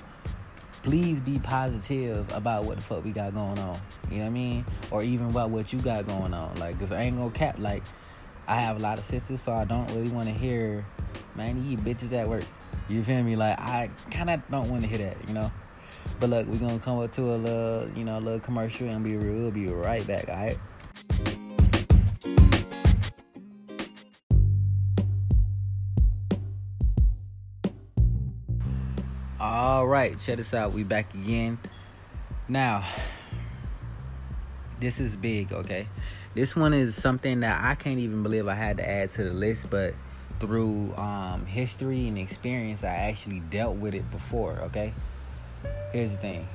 please 0.83 1.19
be 1.19 1.39
positive 1.39 2.31
about 2.31 2.65
what 2.65 2.75
the 2.75 2.83
fuck 2.83 3.03
we 3.03 3.11
got 3.11 3.33
going 3.33 3.57
on. 3.57 3.79
You 4.11 4.17
know 4.17 4.25
what 4.25 4.27
I 4.27 4.29
mean? 4.29 4.65
Or 4.91 5.01
even 5.01 5.31
about 5.31 5.49
what 5.49 5.73
you 5.73 5.79
got 5.79 6.05
going 6.05 6.31
on. 6.35 6.55
Like, 6.59 6.77
cause 6.77 6.91
I 6.91 7.01
ain't 7.01 7.17
gonna 7.17 7.31
cap. 7.31 7.57
Like, 7.57 7.81
I 8.47 8.61
have 8.61 8.77
a 8.77 8.79
lot 8.79 8.99
of 8.99 9.05
sisters, 9.05 9.41
so 9.41 9.51
I 9.51 9.65
don't 9.65 9.87
really 9.95 10.09
want 10.09 10.27
to 10.27 10.33
hear, 10.33 10.85
man, 11.35 11.67
you 11.67 11.75
bitches 11.75 12.13
at 12.13 12.29
work. 12.29 12.43
You 12.87 13.03
feel 13.03 13.23
me? 13.23 13.35
Like, 13.35 13.59
I 13.59 13.89
kind 14.11 14.29
of 14.29 14.41
don't 14.51 14.69
want 14.69 14.83
to 14.83 14.87
hear 14.87 14.99
that, 14.99 15.17
you 15.27 15.33
know? 15.33 15.51
But 16.19 16.29
look, 16.29 16.47
we're 16.47 16.57
gonna 16.57 16.79
come 16.79 16.99
up 16.99 17.11
to 17.13 17.21
a 17.23 17.35
little, 17.35 17.89
you 17.97 18.03
know, 18.05 18.19
a 18.19 18.21
little 18.21 18.39
commercial 18.39 18.87
and 18.87 19.03
be 19.03 19.17
we'll 19.17 19.49
be 19.49 19.67
right 19.67 20.05
back, 20.05 20.29
alright? 20.29 20.59
All 29.67 29.85
right, 29.85 30.17
check 30.17 30.37
this 30.37 30.53
out. 30.53 30.71
We 30.71 30.85
back 30.85 31.13
again. 31.13 31.59
Now, 32.47 32.85
this 34.79 34.97
is 35.01 35.17
big, 35.17 35.51
okay? 35.51 35.89
This 36.33 36.55
one 36.55 36.73
is 36.73 36.95
something 36.95 37.41
that 37.41 37.61
I 37.61 37.75
can't 37.75 37.99
even 37.99 38.23
believe 38.23 38.47
I 38.47 38.53
had 38.53 38.77
to 38.77 38.89
add 38.89 39.11
to 39.11 39.25
the 39.25 39.33
list, 39.33 39.69
but 39.69 39.93
through 40.39 40.95
um, 40.95 41.45
history 41.45 42.07
and 42.07 42.17
experience, 42.17 42.85
I 42.85 42.95
actually 42.95 43.41
dealt 43.41 43.75
with 43.75 43.93
it 43.93 44.09
before, 44.09 44.53
okay? 44.67 44.93
Here's 45.91 46.13
the 46.13 46.17
thing. 46.19 46.47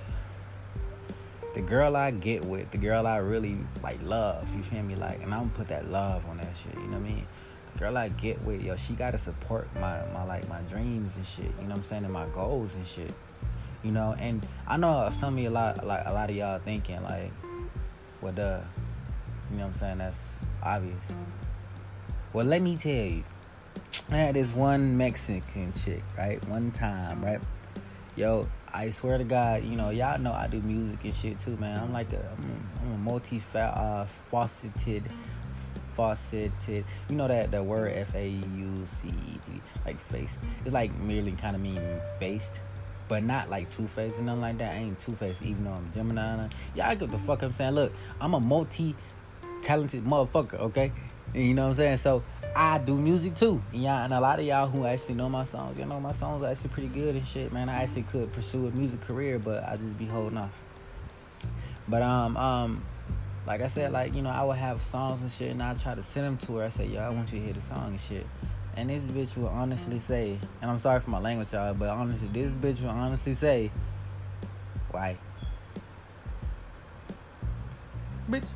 The 1.52 1.60
girl 1.60 1.96
I 1.96 2.12
get 2.12 2.46
with, 2.46 2.70
the 2.70 2.78
girl 2.78 3.06
I 3.06 3.18
really 3.18 3.58
like 3.82 4.02
love, 4.02 4.50
you 4.56 4.62
feel 4.62 4.82
me? 4.82 4.94
Like, 4.94 5.22
and 5.22 5.34
I'm 5.34 5.40
gonna 5.40 5.50
put 5.50 5.68
that 5.68 5.90
love 5.90 6.24
on 6.30 6.38
that 6.38 6.54
shit, 6.56 6.72
you 6.76 6.88
know 6.88 6.96
what 6.96 7.04
I 7.04 7.10
mean? 7.10 7.26
Girl 7.82 7.98
I 7.98 8.08
get 8.10 8.40
with, 8.44 8.62
yo, 8.62 8.76
she 8.76 8.92
gotta 8.92 9.18
support 9.18 9.66
my 9.74 10.06
my 10.14 10.22
like 10.22 10.48
my 10.48 10.60
dreams 10.62 11.16
and 11.16 11.26
shit. 11.26 11.46
You 11.46 11.62
know 11.62 11.70
what 11.70 11.78
I'm 11.78 11.82
saying? 11.82 12.04
And 12.04 12.12
my 12.12 12.26
goals 12.26 12.76
and 12.76 12.86
shit. 12.86 13.12
You 13.82 13.90
know, 13.90 14.14
and 14.20 14.46
I 14.68 14.76
know 14.76 15.10
some 15.10 15.34
of 15.34 15.40
you 15.42 15.48
a 15.48 15.50
lot 15.50 15.84
like 15.84 16.02
a 16.06 16.12
lot 16.12 16.30
of 16.30 16.36
y'all 16.36 16.60
thinking 16.60 17.02
like, 17.02 17.32
well 18.20 18.32
duh. 18.32 18.60
You 19.50 19.56
know 19.56 19.64
what 19.64 19.70
I'm 19.70 19.74
saying? 19.74 19.98
That's 19.98 20.36
obvious. 20.62 21.10
Well 22.32 22.46
let 22.46 22.62
me 22.62 22.76
tell 22.76 22.92
you. 22.92 23.24
I 24.10 24.16
had 24.16 24.34
this 24.36 24.54
one 24.54 24.96
Mexican 24.96 25.72
chick, 25.72 26.04
right? 26.16 26.40
One 26.48 26.70
time, 26.70 27.24
right? 27.24 27.40
Yo, 28.14 28.46
I 28.72 28.90
swear 28.90 29.18
to 29.18 29.24
God, 29.24 29.64
you 29.64 29.74
know, 29.74 29.90
y'all 29.90 30.20
know 30.20 30.32
I 30.32 30.46
do 30.46 30.60
music 30.60 31.04
and 31.04 31.16
shit 31.16 31.40
too, 31.40 31.56
man. 31.56 31.80
I'm 31.80 31.92
like 31.92 32.12
a, 32.12 32.18
I'm, 32.18 32.68
I'm 32.82 32.92
a 32.92 32.98
multi-faceted 32.98 35.02
uh, 35.06 35.10
faceted. 35.96 36.84
You 37.08 37.16
know 37.16 37.28
that 37.28 37.50
the 37.50 37.62
word 37.62 37.92
F 37.92 38.14
A 38.14 38.28
U 38.28 38.84
C 38.86 39.08
E 39.08 39.38
T, 39.46 39.60
like 39.84 40.00
faced. 40.00 40.40
It's 40.64 40.74
like 40.74 40.94
merely 40.98 41.32
kind 41.32 41.56
of 41.56 41.62
mean 41.62 41.80
faced, 42.18 42.60
but 43.08 43.22
not 43.22 43.50
like 43.50 43.70
two 43.70 43.86
faced 43.86 44.18
and 44.18 44.26
nothing 44.26 44.40
like 44.42 44.58
that. 44.58 44.74
I 44.74 44.78
ain't 44.78 45.00
two 45.00 45.14
faced, 45.14 45.42
even 45.42 45.64
though 45.64 45.72
I'm 45.72 45.90
Gemini. 45.92 46.48
Yeah, 46.74 46.88
I 46.88 46.94
get 46.94 47.10
the 47.10 47.18
fuck 47.18 47.42
I'm 47.42 47.52
saying. 47.52 47.72
Look, 47.72 47.92
I'm 48.20 48.34
a 48.34 48.40
multi 48.40 48.94
talented 49.62 50.04
motherfucker. 50.04 50.54
Okay, 50.60 50.92
you 51.34 51.54
know 51.54 51.62
what 51.62 51.68
I'm 51.70 51.74
saying. 51.74 51.98
So 51.98 52.22
I 52.54 52.78
do 52.78 52.98
music 52.98 53.34
too. 53.34 53.62
Y'all, 53.72 54.04
and 54.04 54.12
a 54.12 54.20
lot 54.20 54.38
of 54.38 54.44
y'all 54.44 54.68
who 54.68 54.84
actually 54.84 55.14
know 55.14 55.28
my 55.28 55.44
songs, 55.44 55.78
you 55.78 55.86
know 55.86 56.00
my 56.00 56.12
songs 56.12 56.42
are 56.42 56.50
actually 56.50 56.70
pretty 56.70 56.88
good 56.88 57.14
and 57.14 57.26
shit, 57.26 57.52
man. 57.52 57.68
I 57.68 57.82
actually 57.82 58.02
could 58.02 58.32
pursue 58.32 58.66
a 58.66 58.70
music 58.70 59.00
career, 59.02 59.38
but 59.38 59.64
I 59.64 59.76
just 59.76 59.98
be 59.98 60.06
holding 60.06 60.38
off. 60.38 60.50
But 61.88 62.02
um 62.02 62.36
um 62.36 62.82
like 63.46 63.60
I 63.60 63.66
said, 63.66 63.92
like, 63.92 64.14
you 64.14 64.22
know, 64.22 64.30
I 64.30 64.42
would 64.44 64.56
have 64.56 64.82
songs 64.82 65.22
and 65.22 65.30
shit 65.30 65.50
and 65.50 65.62
I'd 65.62 65.80
try 65.80 65.94
to 65.94 66.02
send 66.02 66.26
them 66.26 66.36
to 66.46 66.56
her. 66.56 66.64
I 66.64 66.68
say, 66.68 66.86
yo, 66.86 67.00
I 67.00 67.10
want 67.10 67.32
you 67.32 67.38
to 67.38 67.44
hear 67.44 67.54
the 67.54 67.60
song 67.60 67.88
and 67.88 68.00
shit. 68.00 68.26
And 68.76 68.88
this 68.88 69.04
bitch 69.04 69.36
will 69.36 69.48
honestly 69.48 69.98
say, 69.98 70.38
and 70.60 70.70
I'm 70.70 70.78
sorry 70.78 71.00
for 71.00 71.10
my 71.10 71.18
language, 71.18 71.52
y'all, 71.52 71.74
but 71.74 71.90
honestly, 71.90 72.28
this 72.32 72.52
bitch 72.52 72.80
will 72.80 72.90
honestly 72.90 73.34
say, 73.34 73.70
why? 74.90 75.18
Bitch, 78.30 78.48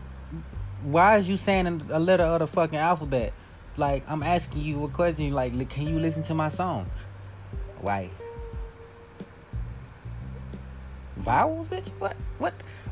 why 0.82 1.16
is 1.18 1.28
you 1.28 1.36
saying 1.36 1.82
a 1.90 1.98
letter 1.98 2.24
of 2.24 2.38
the 2.38 2.46
fucking 2.46 2.78
alphabet? 2.78 3.32
Like, 3.76 4.08
I'm 4.08 4.22
asking 4.22 4.62
you 4.62 4.84
a 4.84 4.88
question, 4.88 5.32
like, 5.32 5.68
can 5.68 5.86
you 5.86 5.98
listen 5.98 6.22
to 6.24 6.34
my 6.34 6.48
song? 6.48 6.88
Why? 7.80 8.10
vowels, 11.26 11.66
bitch? 11.66 11.88
What? 11.98 12.16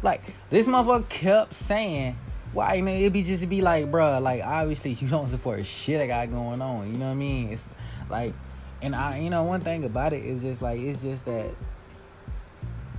Like 0.04 0.20
this 0.50 0.68
motherfucker 0.68 1.08
kept 1.08 1.54
saying, 1.54 2.18
why? 2.52 2.82
Well, 2.82 2.94
it'd 2.94 3.14
be 3.14 3.22
just 3.22 3.48
be 3.48 3.62
like, 3.62 3.90
bruh, 3.90 4.20
like 4.20 4.42
obviously 4.44 4.92
you 4.92 5.08
don't 5.08 5.28
support 5.28 5.64
shit 5.64 5.98
I 5.98 6.06
got 6.06 6.30
going 6.30 6.60
on. 6.60 6.92
You 6.92 6.98
know 6.98 7.06
what 7.06 7.12
I 7.12 7.14
mean? 7.14 7.48
It's 7.48 7.64
like, 8.10 8.34
and 8.82 8.94
I, 8.94 9.18
you 9.20 9.30
know, 9.30 9.44
one 9.44 9.62
thing 9.62 9.82
about 9.84 10.12
it 10.12 10.22
is 10.22 10.42
just 10.42 10.60
like 10.60 10.78
it's 10.78 11.00
just 11.00 11.24
that. 11.24 11.50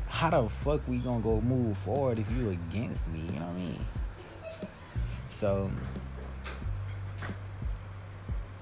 How 0.07 0.29
the 0.29 0.49
fuck 0.49 0.81
we 0.87 0.97
gonna 0.97 1.21
go 1.21 1.41
move 1.41 1.77
forward 1.77 2.17
if 2.17 2.31
you 2.31 2.49
against 2.49 3.07
me? 3.09 3.19
You 3.19 3.39
know 3.39 3.45
what 3.45 3.55
I 3.55 3.59
mean? 3.59 3.85
So 5.29 5.69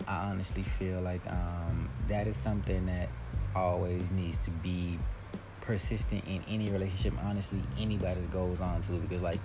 I 0.05 0.25
honestly 0.25 0.63
feel 0.63 0.99
like 0.99 1.25
um, 1.27 1.89
that 2.09 2.27
is 2.27 2.35
something 2.35 2.87
that 2.87 3.07
always 3.55 4.11
needs 4.11 4.37
to 4.39 4.49
be 4.49 4.99
persistent 5.63 6.21
in 6.27 6.43
any 6.49 6.69
relationship 6.69 7.13
honestly 7.23 7.61
anybody's 7.79 8.25
goes 8.27 8.59
on 8.59 8.81
to 8.81 8.91
because 8.93 9.21
like 9.21 9.39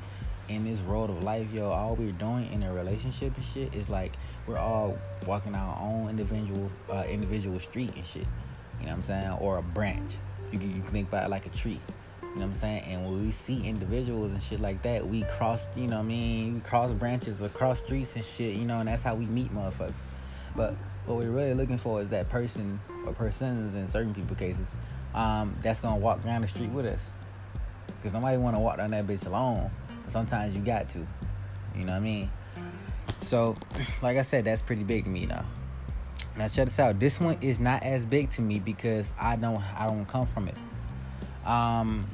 in 0.48 0.64
this 0.64 0.80
road 0.80 1.10
of 1.10 1.22
life 1.22 1.46
yo 1.52 1.70
all 1.70 1.94
we're 1.94 2.10
doing 2.12 2.52
in 2.52 2.64
a 2.64 2.72
relationship 2.72 3.34
and 3.36 3.44
shit 3.44 3.72
is 3.72 3.88
like 3.88 4.12
we're 4.46 4.58
all 4.58 4.98
walking 5.26 5.54
our 5.54 5.78
own 5.80 6.08
individual 6.08 6.70
uh, 6.90 7.04
individual 7.08 7.60
street 7.60 7.94
and 7.94 8.04
shit 8.04 8.26
you 8.80 8.86
know 8.86 8.90
what 8.90 8.94
i'm 8.94 9.02
saying 9.02 9.30
or 9.40 9.58
a 9.58 9.62
branch 9.62 10.16
you 10.50 10.58
can, 10.58 10.74
you 10.74 10.82
can 10.82 10.90
think 10.90 11.08
about 11.08 11.24
it 11.24 11.30
like 11.30 11.46
a 11.46 11.50
tree 11.50 11.80
you 12.20 12.34
know 12.34 12.40
what 12.50 12.50
I'm 12.50 12.54
saying? 12.56 12.84
And 12.84 13.04
when 13.04 13.24
we 13.24 13.32
see 13.32 13.66
individuals 13.66 14.32
and 14.32 14.40
shit 14.40 14.60
like 14.60 14.82
that, 14.82 15.04
we 15.04 15.22
cross, 15.22 15.66
you 15.76 15.88
know 15.88 15.96
what 15.96 16.02
I 16.02 16.06
mean? 16.06 16.54
We 16.54 16.60
cross 16.60 16.92
branches 16.92 17.40
across 17.40 17.78
streets 17.78 18.14
and 18.16 18.24
shit, 18.24 18.54
you 18.54 18.64
know, 18.64 18.80
and 18.80 18.88
that's 18.88 19.02
how 19.02 19.14
we 19.14 19.24
meet 19.26 19.52
motherfuckers. 19.52 20.02
But 20.54 20.74
what 21.06 21.16
we're 21.16 21.30
really 21.30 21.54
looking 21.54 21.78
for 21.78 22.02
is 22.02 22.10
that 22.10 22.28
person 22.28 22.78
or 23.06 23.12
persons 23.12 23.74
in 23.74 23.88
certain 23.88 24.14
people 24.14 24.36
cases 24.36 24.76
um, 25.18 25.56
that's 25.62 25.80
gonna 25.80 25.96
walk 25.96 26.22
down 26.22 26.42
the 26.42 26.48
street 26.48 26.70
with 26.70 26.86
us. 26.86 27.12
Because 27.86 28.12
nobody 28.12 28.36
wanna 28.36 28.60
walk 28.60 28.76
down 28.76 28.92
that 28.92 29.06
bitch 29.06 29.26
alone. 29.26 29.70
Sometimes 30.06 30.54
you 30.54 30.62
got 30.62 30.88
to. 30.90 31.00
You 31.76 31.84
know 31.84 31.92
what 31.92 31.98
I 31.98 32.00
mean? 32.00 32.30
So, 33.20 33.56
like 34.00 34.16
I 34.16 34.22
said, 34.22 34.44
that's 34.44 34.62
pretty 34.62 34.84
big 34.84 35.04
to 35.04 35.10
me 35.10 35.26
now. 35.26 35.44
Now 36.36 36.46
check 36.46 36.66
this 36.66 36.78
out. 36.78 37.00
This 37.00 37.20
one 37.20 37.36
is 37.40 37.58
not 37.58 37.82
as 37.82 38.06
big 38.06 38.30
to 38.30 38.42
me 38.42 38.60
because 38.60 39.12
I 39.20 39.34
don't 39.34 39.60
I 39.76 39.86
don't 39.86 40.06
come 40.06 40.26
from 40.26 40.46
it. 40.46 40.54
Um 41.44 42.08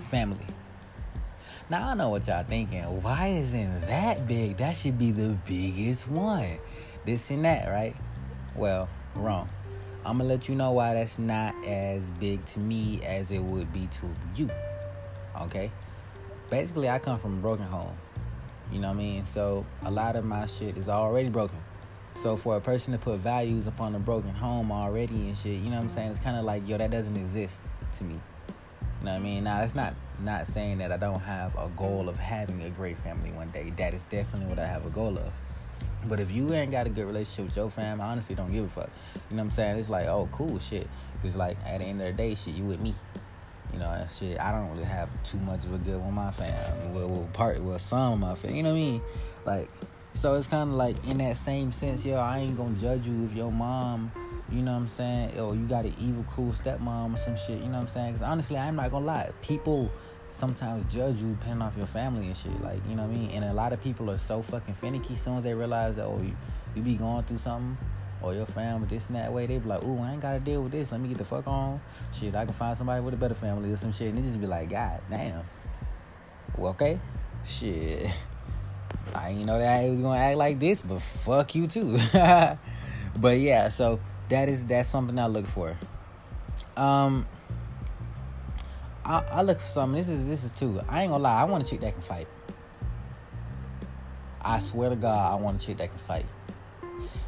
family. 0.00 0.44
Now 1.70 1.90
I 1.90 1.94
know 1.94 2.08
what 2.08 2.26
y'all 2.26 2.42
thinking. 2.42 2.82
Why 3.02 3.28
isn't 3.28 3.82
that 3.82 4.26
big? 4.26 4.56
That 4.56 4.76
should 4.76 4.98
be 4.98 5.12
the 5.12 5.38
biggest 5.46 6.08
one. 6.08 6.58
This 7.04 7.30
and 7.30 7.44
that, 7.44 7.68
right? 7.68 7.94
Well, 8.56 8.88
wrong. 9.14 9.48
I'm 10.08 10.16
gonna 10.16 10.30
let 10.30 10.48
you 10.48 10.54
know 10.54 10.70
why 10.70 10.94
that's 10.94 11.18
not 11.18 11.54
as 11.66 12.08
big 12.08 12.42
to 12.46 12.60
me 12.60 12.98
as 13.04 13.30
it 13.30 13.40
would 13.40 13.70
be 13.74 13.88
to 13.88 14.06
you. 14.34 14.48
Okay? 15.38 15.70
Basically, 16.48 16.88
I 16.88 16.98
come 16.98 17.18
from 17.18 17.34
a 17.34 17.40
broken 17.42 17.66
home. 17.66 17.94
You 18.72 18.80
know 18.80 18.88
what 18.88 18.94
I 18.94 19.00
mean? 19.00 19.26
So 19.26 19.66
a 19.84 19.90
lot 19.90 20.16
of 20.16 20.24
my 20.24 20.46
shit 20.46 20.78
is 20.78 20.88
already 20.88 21.28
broken. 21.28 21.58
So 22.16 22.38
for 22.38 22.56
a 22.56 22.60
person 22.60 22.94
to 22.94 22.98
put 22.98 23.18
values 23.18 23.66
upon 23.66 23.94
a 23.96 23.98
broken 23.98 24.30
home 24.30 24.72
already 24.72 25.28
and 25.28 25.36
shit, 25.36 25.60
you 25.60 25.68
know 25.68 25.76
what 25.76 25.82
I'm 25.82 25.90
saying? 25.90 26.10
It's 26.10 26.20
kind 26.20 26.38
of 26.38 26.46
like, 26.46 26.66
yo, 26.66 26.78
that 26.78 26.90
doesn't 26.90 27.18
exist 27.18 27.64
to 27.98 28.04
me. 28.04 28.14
You 28.14 29.04
know 29.04 29.12
what 29.12 29.16
I 29.16 29.18
mean? 29.18 29.44
Now, 29.44 29.60
that's 29.60 29.74
not 29.74 29.94
not 30.20 30.46
saying 30.46 30.78
that 30.78 30.90
I 30.90 30.96
don't 30.96 31.20
have 31.20 31.54
a 31.56 31.68
goal 31.76 32.08
of 32.08 32.18
having 32.18 32.62
a 32.62 32.70
great 32.70 32.96
family 32.96 33.30
one 33.32 33.50
day. 33.50 33.74
That 33.76 33.92
is 33.92 34.06
definitely 34.06 34.48
what 34.48 34.58
I 34.58 34.66
have 34.66 34.86
a 34.86 34.90
goal 34.90 35.18
of. 35.18 35.32
But 36.06 36.20
if 36.20 36.30
you 36.30 36.52
ain't 36.54 36.70
got 36.70 36.86
a 36.86 36.90
good 36.90 37.06
relationship 37.06 37.46
with 37.46 37.56
your 37.56 37.70
fam, 37.70 38.00
I 38.00 38.06
honestly 38.06 38.34
don't 38.34 38.52
give 38.52 38.64
a 38.64 38.68
fuck. 38.68 38.90
You 39.30 39.36
know 39.36 39.42
what 39.42 39.46
I'm 39.46 39.50
saying? 39.50 39.78
It's 39.78 39.90
like, 39.90 40.06
oh, 40.06 40.28
cool, 40.32 40.58
shit. 40.58 40.88
Because, 41.14 41.36
like, 41.36 41.56
at 41.66 41.78
the 41.78 41.86
end 41.86 42.00
of 42.00 42.06
the 42.06 42.12
day, 42.12 42.34
shit, 42.34 42.54
you 42.54 42.64
with 42.64 42.80
me. 42.80 42.94
You 43.72 43.80
know, 43.80 44.06
shit, 44.10 44.40
I 44.40 44.52
don't 44.52 44.70
really 44.70 44.84
have 44.84 45.10
too 45.24 45.38
much 45.38 45.64
of 45.64 45.74
a 45.74 45.78
good 45.78 46.02
with 46.02 46.12
my 46.12 46.30
fam. 46.30 46.94
Well, 46.94 47.08
well 47.08 47.28
part, 47.32 47.60
well, 47.62 47.78
some 47.78 48.14
of 48.14 48.18
my 48.20 48.34
fam. 48.34 48.54
You 48.54 48.62
know 48.62 48.70
what 48.70 48.76
I 48.76 48.80
mean? 48.80 49.02
Like, 49.44 49.70
so 50.14 50.34
it's 50.34 50.46
kind 50.46 50.70
of 50.70 50.76
like 50.76 51.06
in 51.06 51.18
that 51.18 51.36
same 51.36 51.72
sense, 51.72 52.04
yo, 52.04 52.16
I 52.16 52.38
ain't 52.38 52.56
gonna 52.56 52.76
judge 52.76 53.06
you 53.06 53.24
if 53.24 53.34
your 53.34 53.52
mom 53.52 54.10
you 54.50 54.62
know 54.62 54.72
what 54.72 54.78
I'm 54.78 54.88
saying? 54.88 55.38
Or 55.38 55.54
you 55.54 55.66
got 55.66 55.84
an 55.84 55.94
evil, 55.98 56.24
cruel 56.24 56.52
stepmom 56.52 57.14
or 57.14 57.18
some 57.18 57.36
shit. 57.36 57.60
You 57.60 57.66
know 57.66 57.72
what 57.72 57.82
I'm 57.82 57.88
saying? 57.88 58.12
Because 58.12 58.22
honestly, 58.22 58.56
I'm 58.56 58.76
not 58.76 58.90
gonna 58.90 59.04
lie. 59.04 59.30
People 59.42 59.90
sometimes 60.30 60.84
judge 60.92 61.20
you 61.20 61.30
depending 61.30 61.62
off 61.62 61.76
your 61.76 61.86
family 61.86 62.26
and 62.26 62.36
shit. 62.36 62.60
Like, 62.62 62.80
you 62.88 62.94
know 62.94 63.02
what 63.02 63.16
I 63.16 63.18
mean? 63.18 63.30
And 63.30 63.44
a 63.44 63.52
lot 63.52 63.72
of 63.72 63.80
people 63.80 64.10
are 64.10 64.18
so 64.18 64.42
fucking 64.42 64.74
finicky. 64.74 65.14
As 65.14 65.22
soon 65.22 65.38
as 65.38 65.44
they 65.44 65.54
realize 65.54 65.96
that, 65.96 66.04
oh, 66.04 66.20
you, 66.22 66.36
you 66.74 66.82
be 66.82 66.94
going 66.94 67.24
through 67.24 67.38
something, 67.38 67.76
or 68.22 68.34
your 68.34 68.46
family 68.46 68.86
this 68.88 69.08
and 69.08 69.16
that 69.16 69.32
way, 69.32 69.46
they 69.46 69.58
be 69.58 69.68
like, 69.68 69.82
ooh, 69.84 70.00
I 70.00 70.12
ain't 70.12 70.20
gotta 70.20 70.40
deal 70.40 70.62
with 70.62 70.72
this. 70.72 70.90
Let 70.90 71.00
me 71.00 71.08
get 71.08 71.18
the 71.18 71.24
fuck 71.24 71.46
on. 71.46 71.80
Shit, 72.12 72.34
I 72.34 72.44
can 72.44 72.54
find 72.54 72.76
somebody 72.76 73.00
with 73.00 73.14
a 73.14 73.16
better 73.16 73.34
family 73.34 73.70
or 73.70 73.76
some 73.76 73.92
shit. 73.92 74.08
And 74.08 74.18
they 74.18 74.22
just 74.22 74.40
be 74.40 74.46
like, 74.46 74.70
God 74.70 75.00
damn. 75.10 75.44
Well, 76.56 76.70
okay. 76.70 76.98
Shit. 77.46 78.08
I 79.14 79.32
didn't 79.32 79.46
know 79.46 79.58
that 79.58 79.80
I 79.80 79.90
was 79.90 80.00
gonna 80.00 80.18
act 80.18 80.36
like 80.36 80.58
this, 80.58 80.82
but 80.82 81.00
fuck 81.00 81.54
you 81.54 81.66
too. 81.66 81.98
but 82.12 83.38
yeah, 83.38 83.68
so 83.68 84.00
that 84.28 84.48
is 84.48 84.64
that's 84.64 84.88
something 84.88 85.18
I 85.18 85.26
look 85.26 85.46
for. 85.46 85.76
Um, 86.76 87.26
I, 89.08 89.24
I 89.30 89.42
look 89.42 89.58
for 89.58 89.66
something. 89.66 89.96
This 89.96 90.10
is 90.10 90.28
this 90.28 90.44
is 90.44 90.52
too. 90.52 90.80
I 90.86 91.02
ain't 91.02 91.10
gonna 91.10 91.22
lie. 91.22 91.40
I 91.40 91.44
want 91.44 91.66
a 91.66 91.68
chick 91.68 91.80
that 91.80 91.94
can 91.94 92.02
fight. 92.02 92.28
I 94.42 94.58
swear 94.58 94.90
to 94.90 94.96
God, 94.96 95.32
I 95.32 95.42
want 95.42 95.62
a 95.62 95.66
chick 95.66 95.78
that 95.78 95.88
can 95.88 95.98
fight. 95.98 96.26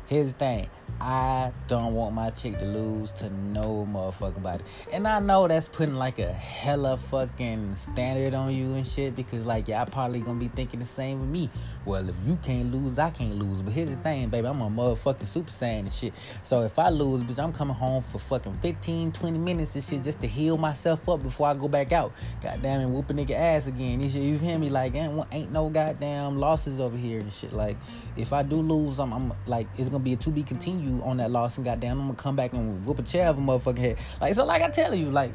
Here's 0.06 0.34
the 0.34 0.38
thing. 0.38 0.68
I 1.00 1.52
don't 1.66 1.95
want 1.95 2.14
my 2.14 2.30
chick 2.30 2.59
to 2.59 2.64
lose 2.64 3.11
to 3.12 3.30
no 3.30 3.88
motherfucking 3.90 4.42
body. 4.42 4.64
And 4.92 5.09
I 5.09 5.19
know 5.19 5.49
that's 5.49 5.69
putting 5.69 5.95
like 5.95 6.19
a 6.19 6.30
hella 6.30 6.99
fucking 6.99 7.76
standard 7.76 8.35
on 8.35 8.54
you 8.54 8.75
and 8.75 8.87
shit 8.87 9.16
because 9.16 9.47
like 9.47 9.69
y'all 9.69 9.87
probably 9.87 10.21
gonna 10.21 10.38
be 10.38 10.49
thinking 10.49 10.78
the 10.78 10.87
same 10.87 11.21
with 11.21 11.30
me. 11.30 11.49
Well, 11.87 12.07
if 12.09 12.14
you 12.26 12.38
can't 12.42 12.73
lose, 12.73 12.99
I 12.99 13.11
can't 13.11 13.37
lose. 13.37 13.62
But 13.62 13.73
here's 13.73 13.88
the 13.88 13.97
thing, 13.97 14.28
baby, 14.28 14.47
I'm 14.47 14.61
a 14.61 14.69
motherfucking 14.69 15.26
super 15.26 15.50
saiyan 15.50 15.80
and 15.80 15.92
shit. 15.92 16.12
So 16.42 16.62
if 16.62 16.78
I 16.78 16.90
lose, 16.90 17.23
bitch, 17.23 17.42
I'm 17.42 17.52
coming 17.52 17.76
home 17.76 18.04
for 18.12 18.19
fucking 18.19 18.59
15, 18.61 19.12
20 19.12 19.38
minutes 19.38 19.75
and 19.76 19.85
shit 19.85 20.02
just 20.02 20.21
to 20.21 20.26
heal 20.26 20.59
myself 20.59 21.09
up 21.09 21.23
before 21.23 21.49
I 21.49 21.54
go 21.54 21.66
back 21.66 21.92
out. 21.92 22.12
Goddamn 22.42 22.83
it, 22.83 22.87
whoop 22.88 23.09
a 23.09 23.14
nigga 23.14 23.33
ass 23.33 23.66
again. 23.66 24.02
You, 24.02 24.21
you 24.21 24.38
hear 24.38 24.59
me? 24.59 24.69
Like, 24.69 24.95
ain't, 24.95 25.25
ain't 25.33 25.50
no 25.50 25.71
goddamn 25.71 26.38
losses 26.38 26.78
over 26.78 26.97
here 26.97 27.21
and 27.21 27.33
shit. 27.33 27.54
Like, 27.54 27.78
if 28.16 28.35
I 28.35 28.42
do 28.42 28.57
lose, 28.57 28.99
I'm, 28.99 29.14
I'm 29.14 29.33
like, 29.47 29.66
it's 29.78 29.88
gonna 29.88 30.04
be 30.04 30.12
a 30.12 30.16
to 30.16 30.30
be 30.30 30.42
continued 30.42 30.89
you 30.90 31.02
on 31.02 31.18
that 31.18 31.30
loss 31.30 31.56
and 31.56 31.64
goddamn, 31.64 32.00
I'm 32.00 32.06
gonna 32.09 32.18
come 32.18 32.37
back 32.37 32.52
and 32.52 32.85
whoop 32.85 32.99
a 32.99 33.02
chair 33.02 33.28
of 33.28 33.38
a 33.38 33.40
motherfucking 33.40 33.78
head. 33.78 33.99
Like 34.20 34.35
so, 34.35 34.44
like 34.44 34.62
I 34.62 34.70
tell 34.70 34.94
you, 34.94 35.06
like 35.06 35.32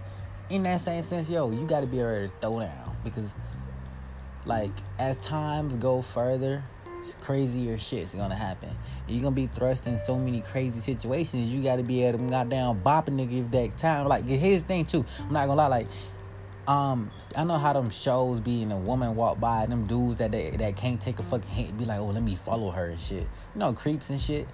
in 0.50 0.64
that 0.64 0.82
same 0.82 1.02
sense, 1.02 1.30
yo, 1.30 1.52
you 1.52 1.66
got 1.66 1.82
to 1.82 1.88
be 1.88 2.02
ready 2.02 2.28
to 2.28 2.34
throw 2.42 2.60
down 2.60 2.96
because, 3.04 3.36
like, 4.46 4.72
as 5.00 5.18
times 5.18 5.76
go 5.78 6.02
further, 6.02 6.64
crazier 7.22 7.78
shit's 7.78 8.16
gonna 8.16 8.36
happen. 8.36 8.70
You're 9.08 9.22
gonna 9.22 9.36
be 9.36 9.48
thrust 9.48 9.88
in 9.88 9.98
so 9.98 10.18
many 10.18 10.42
crazy 10.42 10.80
situations. 10.80 11.54
You 11.54 11.62
gotta 11.62 11.84
be 11.84 12.04
able 12.04 12.20
to 12.20 12.26
goddamn 12.26 12.80
bop 12.80 13.08
a 13.08 13.12
nigga 13.12 13.46
if 13.46 13.52
that 13.52 13.78
time. 13.78 14.08
Like 14.08 14.26
here's 14.26 14.64
the 14.64 14.68
thing 14.68 14.86
too. 14.86 15.06
I'm 15.20 15.34
not 15.34 15.48
gonna 15.48 15.56
lie. 15.56 15.68
Like 15.68 15.88
um, 16.68 17.12
I 17.36 17.44
know 17.44 17.60
how 17.60 17.74
them 17.74 17.92
shows 17.92 18.40
be 18.40 18.64
and 18.64 18.74
a 18.74 18.78
woman 18.78 19.16
walk 19.16 19.40
by 19.40 19.68
them 19.68 19.86
dudes 19.86 20.18
that 20.18 20.32
they, 20.32 20.50
that 20.52 20.76
can't 20.76 21.00
take 21.00 21.20
a 21.20 21.24
fucking 21.24 21.48
hint 21.48 21.78
be 21.78 21.86
like, 21.86 22.00
oh, 22.00 22.08
let 22.08 22.24
me 22.24 22.36
follow 22.36 22.72
her 22.72 22.88
and 22.88 23.00
shit. 23.00 23.28
You 23.54 23.60
know, 23.60 23.74
creeps 23.74 24.10
and 24.10 24.20
shit. 24.20 24.48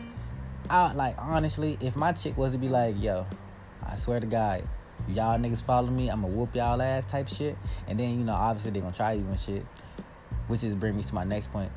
I 0.72 0.94
like 0.94 1.16
honestly, 1.18 1.78
if 1.82 1.98
my 1.98 2.14
chick 2.14 2.38
was 2.38 2.54
to 2.54 2.58
be 2.58 2.70
like, 2.70 2.96
yo, 2.98 3.26
I 3.86 3.98
swear 3.98 4.22
to 4.22 4.26
God, 4.26 4.64
y'all 5.10 5.38
niggas 5.38 5.62
follow 5.62 5.90
me, 5.90 6.10
I'ma 6.10 6.30
whoop 6.30 6.56
y'all 6.56 6.82
ass 6.82 7.06
type 7.06 7.28
shit. 7.28 7.58
And 7.90 8.00
then, 8.00 8.18
you 8.18 8.24
know, 8.24 8.34
obviously 8.34 8.72
they 8.72 8.80
gonna 8.80 8.96
try 8.96 9.12
you 9.12 9.26
and 9.26 9.38
shit. 9.38 9.66
Which 10.48 10.64
is 10.64 10.74
bring 10.76 10.96
me 10.96 11.04
to 11.04 11.14
my 11.14 11.26
next 11.26 11.52
point. 11.52 11.70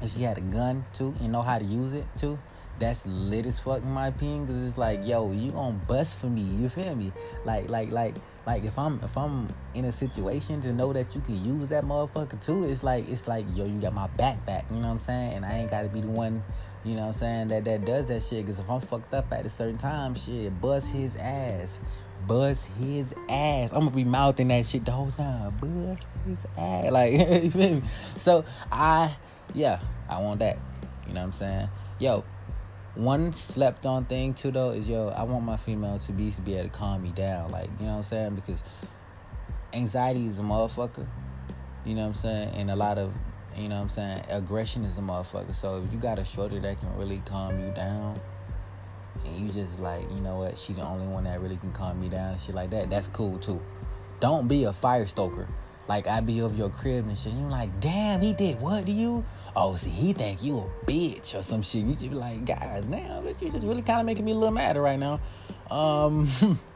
If 0.00 0.12
she 0.12 0.22
had 0.22 0.38
a 0.38 0.40
gun 0.40 0.84
too 0.92 1.12
and 1.20 1.32
know 1.32 1.42
how 1.42 1.58
to 1.58 1.64
use 1.64 1.94
it 1.94 2.06
too, 2.16 2.38
that's 2.78 3.04
lit 3.06 3.44
as 3.44 3.58
fuck 3.58 3.82
in 3.82 3.90
my 3.90 4.06
opinion. 4.06 4.46
Cause 4.46 4.64
it's 4.66 4.78
like, 4.78 5.04
yo, 5.04 5.32
you 5.32 5.50
gonna 5.50 5.80
bust 5.88 6.16
for 6.16 6.26
me. 6.26 6.42
You 6.42 6.68
feel 6.68 6.94
me? 6.94 7.12
Like, 7.44 7.70
like, 7.70 7.90
like, 7.90 8.14
like 8.46 8.62
if 8.62 8.78
I'm 8.78 9.00
if 9.02 9.18
I'm 9.18 9.48
in 9.74 9.86
a 9.86 9.92
situation 9.92 10.60
to 10.60 10.72
know 10.72 10.92
that 10.92 11.12
you 11.16 11.22
can 11.22 11.44
use 11.44 11.66
that 11.68 11.84
motherfucker 11.84 12.40
too, 12.40 12.70
it's 12.70 12.84
like 12.84 13.08
it's 13.08 13.26
like, 13.26 13.46
yo, 13.56 13.64
you 13.64 13.80
got 13.80 13.94
my 13.94 14.06
back 14.06 14.46
back. 14.46 14.64
You 14.70 14.76
know 14.76 14.82
what 14.82 14.92
I'm 14.94 15.00
saying? 15.00 15.32
And 15.32 15.44
I 15.44 15.54
ain't 15.54 15.70
gotta 15.72 15.88
be 15.88 16.00
the 16.00 16.10
one 16.10 16.44
you 16.84 16.94
know 16.94 17.02
what 17.02 17.08
I'm 17.08 17.14
saying? 17.14 17.48
That 17.48 17.64
that 17.64 17.84
does 17.84 18.06
that 18.06 18.22
shit. 18.22 18.46
Cause 18.46 18.58
if 18.58 18.68
I'm 18.68 18.80
fucked 18.80 19.14
up 19.14 19.32
at 19.32 19.46
a 19.46 19.50
certain 19.50 19.78
time, 19.78 20.14
shit, 20.14 20.60
bust 20.60 20.88
his 20.88 21.16
ass. 21.16 21.80
Bust 22.26 22.66
his 22.80 23.14
ass. 23.28 23.70
I'm 23.72 23.80
gonna 23.80 23.90
be 23.90 24.04
mouthing 24.04 24.48
that 24.48 24.66
shit 24.66 24.84
the 24.84 24.92
whole 24.92 25.10
time. 25.10 25.56
Bust 25.60 26.06
his 26.26 26.44
ass. 26.56 26.84
Like, 26.92 27.12
you 27.12 27.50
feel 27.50 27.74
me? 27.76 27.82
So 28.18 28.44
I, 28.70 29.16
yeah, 29.54 29.80
I 30.08 30.20
want 30.20 30.40
that. 30.40 30.58
You 31.06 31.14
know 31.14 31.20
what 31.20 31.26
I'm 31.26 31.32
saying? 31.32 31.68
Yo, 31.98 32.24
one 32.94 33.32
slept 33.32 33.86
on 33.86 34.04
thing 34.04 34.34
too 34.34 34.50
though 34.50 34.70
is 34.70 34.88
yo, 34.88 35.08
I 35.08 35.22
want 35.22 35.44
my 35.44 35.56
female 35.56 35.98
to 36.00 36.12
be 36.12 36.30
to 36.30 36.40
be 36.40 36.54
able 36.54 36.68
to 36.68 36.74
calm 36.74 37.02
me 37.02 37.10
down. 37.10 37.50
Like, 37.50 37.68
you 37.78 37.86
know 37.86 37.92
what 37.92 37.98
I'm 37.98 38.04
saying? 38.04 38.34
Because 38.34 38.64
anxiety 39.72 40.26
is 40.26 40.38
a 40.38 40.42
motherfucker. 40.42 41.06
You 41.84 41.94
know 41.94 42.02
what 42.02 42.08
I'm 42.08 42.14
saying? 42.14 42.48
And 42.54 42.70
a 42.70 42.76
lot 42.76 42.98
of 42.98 43.12
you 43.56 43.68
know 43.68 43.76
what 43.76 43.82
I'm 43.82 43.88
saying? 43.90 44.22
Aggression 44.28 44.84
is 44.84 44.98
a 44.98 45.00
motherfucker. 45.00 45.54
So 45.54 45.82
if 45.84 45.92
you 45.92 45.98
got 45.98 46.18
a 46.18 46.24
shorty 46.24 46.58
that 46.60 46.80
can 46.80 46.96
really 46.96 47.22
calm 47.24 47.58
you 47.60 47.72
down, 47.72 48.18
and 49.24 49.36
you 49.38 49.52
just 49.52 49.80
like, 49.80 50.02
you 50.10 50.20
know 50.20 50.38
what, 50.38 50.56
she 50.56 50.72
the 50.72 50.82
only 50.82 51.06
one 51.06 51.24
that 51.24 51.40
really 51.40 51.56
can 51.56 51.72
calm 51.72 52.00
me 52.00 52.08
down 52.08 52.32
and 52.32 52.40
shit 52.40 52.54
like 52.54 52.70
that, 52.70 52.90
that's 52.90 53.08
cool 53.08 53.38
too. 53.38 53.60
Don't 54.20 54.48
be 54.48 54.64
a 54.64 54.72
fire 54.72 55.06
stoker. 55.06 55.48
Like 55.88 56.06
I 56.06 56.20
be 56.20 56.40
over 56.42 56.54
your 56.54 56.70
crib 56.70 57.06
and 57.06 57.18
shit. 57.18 57.32
You 57.32 57.46
like, 57.48 57.80
damn, 57.80 58.20
he 58.20 58.32
did 58.32 58.60
what 58.60 58.86
to 58.86 58.92
you? 58.92 59.24
Oh, 59.54 59.74
see, 59.74 59.90
he 59.90 60.12
think 60.12 60.42
you 60.42 60.58
a 60.58 60.86
bitch 60.86 61.38
or 61.38 61.42
some 61.42 61.62
shit. 61.62 61.84
You 61.84 61.92
just 61.92 62.08
be 62.08 62.16
like, 62.16 62.44
God 62.44 62.90
damn, 62.90 63.24
bitch, 63.24 63.42
you 63.42 63.50
just 63.50 63.66
really 63.66 63.82
kind 63.82 64.00
of 64.00 64.06
making 64.06 64.24
me 64.24 64.32
a 64.32 64.34
little 64.34 64.54
mad 64.54 64.76
right 64.76 64.98
now. 64.98 65.20
Um, 65.70 66.28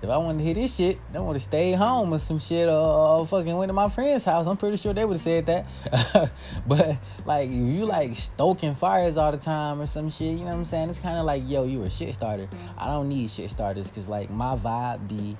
if 0.00 0.08
I 0.08 0.16
wanted 0.16 0.38
to 0.38 0.44
hear 0.44 0.54
this 0.54 0.76
shit, 0.76 0.98
I 1.12 1.18
would 1.18 1.34
have 1.34 1.42
stayed 1.42 1.74
home 1.74 2.14
or 2.14 2.18
some 2.18 2.38
shit 2.38 2.68
or, 2.68 2.72
or 2.72 3.26
fucking 3.26 3.56
went 3.56 3.68
to 3.68 3.72
my 3.72 3.88
friend's 3.88 4.24
house. 4.24 4.46
I'm 4.46 4.56
pretty 4.56 4.76
sure 4.76 4.94
they 4.94 5.04
would 5.04 5.16
have 5.16 5.22
said 5.22 5.46
that. 5.46 6.30
but 6.66 6.96
like 7.26 7.48
if 7.48 7.56
you 7.56 7.84
like 7.84 8.14
stoking 8.16 8.76
fires 8.76 9.16
all 9.16 9.32
the 9.32 9.38
time 9.38 9.80
or 9.80 9.86
some 9.86 10.08
shit, 10.08 10.32
you 10.32 10.44
know 10.44 10.46
what 10.46 10.52
I'm 10.52 10.64
saying? 10.66 10.90
It's 10.90 11.00
kind 11.00 11.18
of 11.18 11.24
like, 11.24 11.42
yo, 11.46 11.64
you 11.64 11.82
a 11.82 11.90
shit 11.90 12.14
starter. 12.14 12.44
Mm-hmm. 12.44 12.78
I 12.78 12.86
don't 12.86 13.08
need 13.08 13.28
shit 13.28 13.50
starters 13.50 13.88
because 13.88 14.08
like 14.08 14.30
my 14.30 14.54
vibe 14.54 15.08
be 15.08 15.36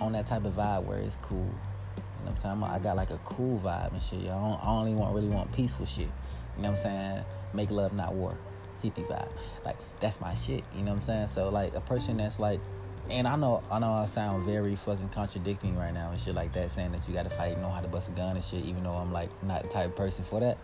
on 0.00 0.12
that 0.12 0.26
type 0.26 0.44
of 0.44 0.54
vibe 0.54 0.84
where 0.84 0.98
it's 0.98 1.16
cool. 1.22 1.38
You 1.38 2.26
know 2.26 2.32
what 2.32 2.44
I'm 2.44 2.60
saying? 2.60 2.72
I 2.72 2.78
got 2.80 2.96
like 2.96 3.10
a 3.10 3.18
cool 3.18 3.60
vibe 3.60 3.92
and 3.92 4.02
shit. 4.02 4.22
I, 4.22 4.34
don't, 4.34 4.60
I 4.60 4.70
only 4.70 4.94
want 4.94 5.14
really 5.14 5.28
want 5.28 5.52
peaceful 5.52 5.86
shit. 5.86 6.08
You 6.56 6.62
know 6.64 6.70
what 6.70 6.78
I'm 6.78 6.82
saying? 6.82 7.24
Make 7.54 7.70
love, 7.70 7.92
not 7.92 8.12
war. 8.14 8.36
Hippie 8.82 9.06
vibe. 9.06 9.28
Like 9.64 9.76
that's 10.00 10.20
my 10.20 10.34
shit. 10.34 10.64
You 10.74 10.82
know 10.82 10.90
what 10.90 10.96
I'm 10.98 11.02
saying? 11.02 11.26
So 11.28 11.48
like 11.48 11.74
a 11.74 11.80
person 11.80 12.16
that's 12.16 12.40
like 12.40 12.60
and 13.08 13.26
I 13.26 13.36
know 13.36 13.62
I 13.70 13.78
know 13.78 13.92
I 13.92 14.06
sound 14.06 14.44
very 14.44 14.76
fucking 14.76 15.08
contradicting 15.10 15.76
right 15.76 15.92
now 15.92 16.10
and 16.10 16.20
shit 16.20 16.34
like 16.34 16.52
that, 16.52 16.70
saying 16.70 16.92
that 16.92 17.08
you 17.08 17.14
gotta 17.14 17.30
fight, 17.30 17.60
know 17.60 17.70
how 17.70 17.80
to 17.80 17.88
bust 17.88 18.08
a 18.08 18.12
gun 18.12 18.36
and 18.36 18.44
shit, 18.44 18.64
even 18.64 18.84
though 18.84 18.92
I'm 18.92 19.12
like 19.12 19.30
not 19.42 19.62
the 19.62 19.68
type 19.68 19.86
of 19.86 19.96
person 19.96 20.24
for 20.24 20.40
that. 20.40 20.58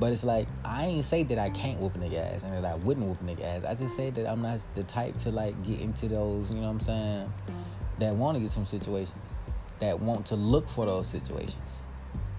But 0.00 0.12
it's 0.12 0.24
like 0.24 0.48
I 0.64 0.84
ain't 0.86 1.04
say 1.04 1.22
that 1.24 1.38
I 1.38 1.50
can't 1.50 1.78
whoop 1.78 1.94
a 1.94 1.98
nigga 1.98 2.34
ass 2.34 2.44
and 2.44 2.52
that 2.52 2.64
I 2.64 2.74
wouldn't 2.76 3.06
whoop 3.06 3.20
a 3.20 3.24
nigga 3.24 3.44
ass. 3.44 3.64
I 3.64 3.74
just 3.74 3.96
say 3.96 4.10
that 4.10 4.26
I'm 4.26 4.42
not 4.42 4.60
the 4.74 4.84
type 4.84 5.18
to 5.20 5.30
like 5.30 5.60
get 5.64 5.80
into 5.80 6.08
those, 6.08 6.50
you 6.50 6.56
know 6.56 6.62
what 6.62 6.68
I'm 6.68 6.80
saying, 6.80 7.32
that 7.98 8.14
want 8.14 8.36
to 8.36 8.40
get 8.40 8.50
some 8.50 8.66
situations, 8.66 9.34
that 9.80 10.00
want 10.00 10.26
to 10.26 10.36
look 10.36 10.68
for 10.68 10.86
those 10.86 11.08
situations. 11.08 11.56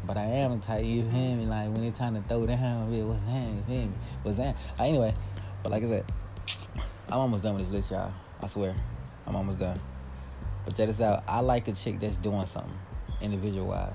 But 0.06 0.18
I 0.18 0.26
am 0.26 0.60
the 0.60 0.66
type, 0.66 0.86
you 0.86 1.04
feel 1.04 1.36
me? 1.36 1.46
Like 1.46 1.70
when 1.70 1.84
it's 1.84 1.98
time 1.98 2.14
to 2.16 2.22
throw 2.22 2.46
down, 2.46 2.92
that? 2.92 2.98
You 2.98 3.64
feel 3.68 3.88
me? 3.88 3.92
What's 4.22 4.38
that? 4.38 4.56
Anyway, 4.78 5.14
but 5.64 5.72
like 5.72 5.84
I 5.84 5.88
said, 5.88 6.06
I'm 7.10 7.20
almost 7.20 7.44
done 7.44 7.56
with 7.56 7.66
this 7.66 7.74
list, 7.74 7.92
y'all. 7.92 8.12
I 8.42 8.48
swear, 8.48 8.76
I'm 9.28 9.36
almost 9.36 9.60
done. 9.60 9.80
But 10.66 10.76
check 10.76 10.88
this 10.88 11.02
out. 11.02 11.24
I 11.28 11.40
like 11.42 11.68
a 11.68 11.74
chick 11.74 12.00
that's 12.00 12.18
doing 12.18 12.46
something, 12.46 12.74
individual 13.22 13.68
wise. 13.68 13.92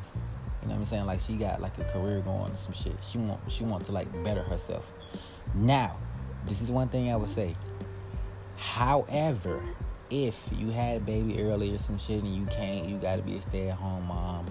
You 0.63 0.69
know 0.69 0.75
what 0.75 0.81
I'm 0.81 0.87
saying? 0.87 1.07
Like 1.07 1.21
she 1.21 1.35
got 1.35 1.61
like 1.61 1.79
a 1.79 1.85
career 1.85 2.21
going 2.21 2.53
or 2.53 2.57
some 2.57 2.73
shit. 2.73 2.97
She 3.03 3.19
want 3.19 3.41
she 3.49 3.65
want 3.65 3.87
to 3.87 3.93
like 3.93 4.11
better 4.25 4.43
herself. 4.43 4.87
Now, 5.55 5.97
this 6.47 6.61
is 6.61 6.71
one 6.71 6.89
thing 6.89 7.11
I 7.11 7.17
would 7.17 7.31
say. 7.31 7.57
However, 8.57 9.63
if 10.11 10.49
you 10.53 10.71
had 10.71 10.99
a 10.99 11.01
baby 11.01 11.43
early 11.43 11.75
or 11.75 11.79
some 11.79 11.99
shit 11.99 12.23
and 12.23 12.37
you 12.37 12.45
can't, 12.47 12.89
you 12.89 12.97
gotta 12.99 13.23
be 13.23 13.37
a 13.37 13.43
stay-at-home 13.43 14.07
mom, 14.07 14.47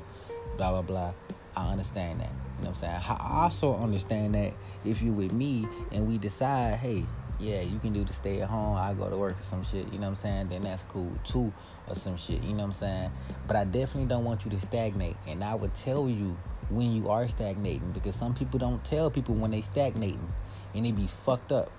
blah 0.57 0.71
blah 0.71 0.81
blah. 0.81 1.13
I 1.55 1.71
understand 1.71 2.21
that. 2.21 2.31
You 2.59 2.65
know 2.65 2.71
what 2.71 2.83
I'm 2.83 2.89
saying? 2.89 3.01
I 3.07 3.43
also 3.43 3.75
understand 3.75 4.35
that 4.35 4.53
if 4.83 5.01
you 5.01 5.11
with 5.11 5.31
me 5.31 5.67
and 5.91 6.07
we 6.07 6.17
decide, 6.17 6.75
hey, 6.75 7.05
yeah, 7.39 7.61
you 7.61 7.79
can 7.79 7.93
do 7.93 8.03
the 8.03 8.13
stay 8.13 8.41
at 8.41 8.49
home, 8.49 8.75
I 8.75 8.93
go 8.93 9.09
to 9.09 9.17
work 9.17 9.39
or 9.39 9.43
some 9.43 9.63
shit, 9.63 9.85
you 9.91 9.99
know 9.99 10.07
what 10.07 10.07
I'm 10.07 10.15
saying? 10.15 10.49
Then 10.49 10.61
that's 10.61 10.83
cool 10.83 11.11
too, 11.23 11.53
or 11.87 11.95
some 11.95 12.17
shit, 12.17 12.43
you 12.43 12.49
know 12.49 12.63
what 12.63 12.65
I'm 12.65 12.73
saying? 12.73 13.11
But 13.47 13.55
I 13.55 13.63
definitely 13.63 14.09
don't 14.09 14.25
want 14.25 14.45
you 14.45 14.51
to 14.51 14.59
stagnate. 14.59 15.15
And 15.25 15.43
I 15.43 15.55
would 15.55 15.73
tell 15.73 16.09
you 16.09 16.37
when 16.69 16.93
you 16.93 17.09
are 17.09 17.27
stagnating 17.27 17.91
because 17.91 18.15
some 18.15 18.33
people 18.33 18.59
don't 18.59 18.83
tell 18.83 19.09
people 19.09 19.35
when 19.35 19.51
they 19.51 19.61
stagnating 19.61 20.31
and 20.75 20.85
they 20.85 20.91
be 20.91 21.07
fucked 21.07 21.51
up. 21.51 21.71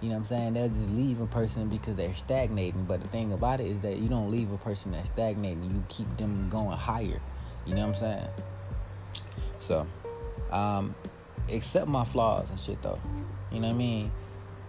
You 0.00 0.10
know 0.10 0.16
what 0.16 0.20
I'm 0.22 0.26
saying? 0.26 0.52
They'll 0.54 0.68
just 0.68 0.90
leave 0.90 1.20
a 1.20 1.26
person 1.26 1.68
because 1.68 1.96
they're 1.96 2.14
stagnating. 2.14 2.84
But 2.84 3.00
the 3.00 3.08
thing 3.08 3.32
about 3.32 3.60
it 3.60 3.68
is 3.68 3.80
that 3.80 3.98
you 3.98 4.08
don't 4.08 4.30
leave 4.30 4.52
a 4.52 4.58
person 4.58 4.92
that's 4.92 5.08
stagnating. 5.08 5.64
You 5.64 5.82
keep 5.88 6.14
them 6.18 6.48
going 6.50 6.76
higher. 6.76 7.20
You 7.64 7.74
know 7.74 7.86
what 7.86 7.94
I'm 7.94 8.00
saying? 8.00 8.28
So, 9.60 9.86
um, 10.50 10.94
accept 11.50 11.88
my 11.88 12.04
flaws 12.04 12.50
and 12.50 12.60
shit 12.60 12.82
though. 12.82 12.98
You 13.50 13.60
know 13.60 13.68
what 13.68 13.74
I 13.74 13.78
mean? 13.78 14.12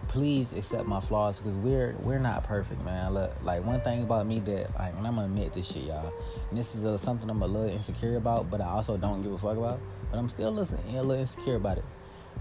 Please 0.08 0.52
accept 0.52 0.86
my 0.86 1.00
flaws 1.00 1.38
because 1.38 1.54
we're 1.56 1.94
we're 2.00 2.18
not 2.18 2.44
perfect, 2.44 2.84
man. 2.84 3.14
Look, 3.14 3.32
like 3.42 3.64
one 3.64 3.80
thing 3.80 4.02
about 4.02 4.26
me 4.26 4.40
that 4.40 4.74
like, 4.78 4.94
and 4.96 5.06
I'm 5.06 5.16
gonna 5.16 5.26
admit 5.26 5.52
this 5.52 5.66
shit, 5.66 5.84
y'all. 5.84 6.12
And 6.50 6.58
this 6.58 6.74
is 6.74 7.00
something 7.00 7.28
I'm 7.28 7.42
a 7.42 7.46
little 7.46 7.68
insecure 7.68 8.16
about, 8.16 8.50
but 8.50 8.60
I 8.60 8.66
also 8.66 8.96
don't 8.96 9.22
give 9.22 9.32
a 9.32 9.38
fuck 9.38 9.56
about. 9.56 9.80
But 10.10 10.18
I'm 10.18 10.28
still 10.28 10.52
listening, 10.52 10.96
a 10.96 11.02
little 11.02 11.20
insecure 11.20 11.56
about 11.56 11.78
it. 11.78 11.84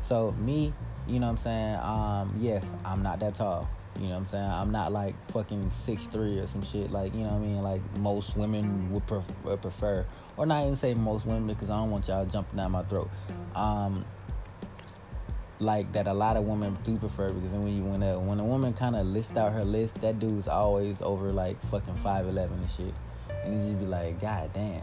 So 0.01 0.31
me, 0.34 0.74
you 1.07 1.19
know 1.19 1.27
what 1.27 1.31
I'm 1.31 1.38
saying? 1.38 1.75
Um, 1.77 2.36
yes, 2.39 2.65
I'm 2.84 3.01
not 3.01 3.19
that 3.19 3.36
tall. 3.36 3.69
You 4.00 4.07
know 4.07 4.12
what 4.12 4.17
I'm 4.17 4.25
saying? 4.27 4.51
I'm 4.51 4.72
not 4.72 4.91
like 4.91 5.15
fucking 5.31 5.69
six 5.69 6.05
three 6.07 6.38
or 6.38 6.48
some 6.48 6.62
shit 6.63 6.91
like 6.91 7.13
you 7.13 7.22
know 7.22 7.29
what 7.29 7.36
I 7.36 7.39
mean. 7.39 7.62
Like 7.62 7.98
most 7.98 8.36
women 8.36 8.91
would, 8.91 9.03
would 9.43 9.62
prefer, 9.62 10.05
or 10.36 10.45
not 10.45 10.63
even 10.63 10.75
say 10.75 10.93
most 10.93 11.25
women 11.25 11.48
because 11.48 11.69
I 11.69 11.77
don't 11.77 11.91
want 11.91 12.07
y'all 12.07 12.25
jumping 12.25 12.57
down 12.57 12.72
my 12.72 12.84
throat. 12.84 13.10
Um, 13.55 14.03
like 15.59 15.91
that 15.93 16.07
a 16.07 16.13
lot 16.13 16.35
of 16.35 16.43
women 16.43 16.77
do 16.83 16.97
prefer 16.97 17.31
because 17.31 17.51
when 17.51 17.75
you 17.75 17.83
when 17.83 18.03
a 18.03 18.19
when 18.19 18.39
a 18.39 18.43
woman 18.43 18.74
kind 18.74 18.95
of 18.95 19.05
lists 19.05 19.38
out 19.38 19.53
her 19.53 19.63
list, 19.63 20.01
that 20.01 20.19
dude's 20.19 20.47
always 20.47 21.01
over 21.01 21.31
like 21.31 21.59
fucking 21.69 21.95
five 21.97 22.27
eleven 22.27 22.59
and 22.59 22.69
shit, 22.69 22.93
and 23.43 23.53
you 23.53 23.69
just 23.69 23.79
be 23.79 23.85
like, 23.85 24.19
God 24.19 24.51
damn, 24.53 24.81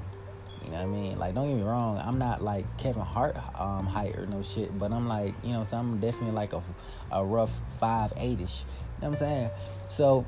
you 0.65 0.71
know 0.71 0.79
what 0.79 0.81
I 0.81 0.87
mean? 0.87 1.19
Like, 1.19 1.35
don't 1.35 1.49
get 1.49 1.57
me 1.57 1.63
wrong, 1.63 1.99
I'm 1.99 2.19
not 2.19 2.43
like 2.43 2.65
Kevin 2.79 3.03
Hart 3.03 3.37
um 3.59 3.87
height 3.87 4.17
or 4.17 4.27
no 4.27 4.43
shit, 4.43 4.77
but 4.79 4.93
I'm 4.93 5.09
like, 5.09 5.35
you 5.43 5.53
know, 5.53 5.65
so 5.65 5.77
I'm 5.77 6.01
definitely 6.01 6.33
like 6.33 6.53
a 6.53 6.63
a 7.11 7.25
rough 7.25 7.53
five 7.79 8.13
eight 8.17 8.41
ish. 8.41 8.61
You 8.61 9.09
know 9.09 9.11
what 9.11 9.23
I'm 9.23 9.29
saying? 9.29 9.51
So, 9.89 10.25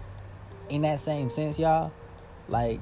in 0.68 0.82
that 0.82 1.00
same 1.00 1.30
sense, 1.30 1.58
y'all, 1.58 1.92
like 2.49 2.80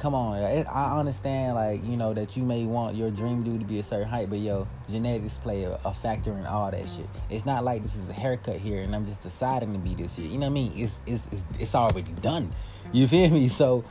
come 0.00 0.14
on, 0.14 0.38
I 0.38 0.98
understand 0.98 1.54
like 1.54 1.84
you 1.84 1.96
know 1.96 2.14
that 2.14 2.34
you 2.34 2.42
may 2.42 2.64
want 2.64 2.96
your 2.96 3.10
dream 3.10 3.42
dude 3.42 3.60
to 3.60 3.66
be 3.66 3.78
a 3.78 3.82
certain 3.82 4.08
height, 4.08 4.30
but 4.30 4.38
yo, 4.38 4.66
genetics 4.90 5.36
play 5.36 5.64
a, 5.64 5.78
a, 5.84 5.92
factor 5.92 6.32
in 6.32 6.46
all 6.46 6.70
that 6.70 6.88
shit. 6.88 7.06
It's 7.28 7.44
not 7.44 7.64
like 7.64 7.82
this 7.82 7.94
is 7.96 8.08
a 8.08 8.14
haircut 8.14 8.56
here 8.56 8.82
and 8.82 8.96
I'm 8.96 9.04
just 9.04 9.22
deciding 9.22 9.74
to 9.74 9.78
be 9.78 9.94
this 9.94 10.14
shit. 10.14 10.24
You 10.24 10.38
know 10.38 10.46
what 10.46 10.46
I 10.46 10.48
mean? 10.50 10.72
It's 10.74 11.00
it's 11.06 11.28
it's, 11.30 11.44
it's 11.58 11.74
already 11.74 12.12
done. 12.12 12.52
You 12.92 13.06
feel 13.06 13.28
me? 13.30 13.48
So 13.48 13.84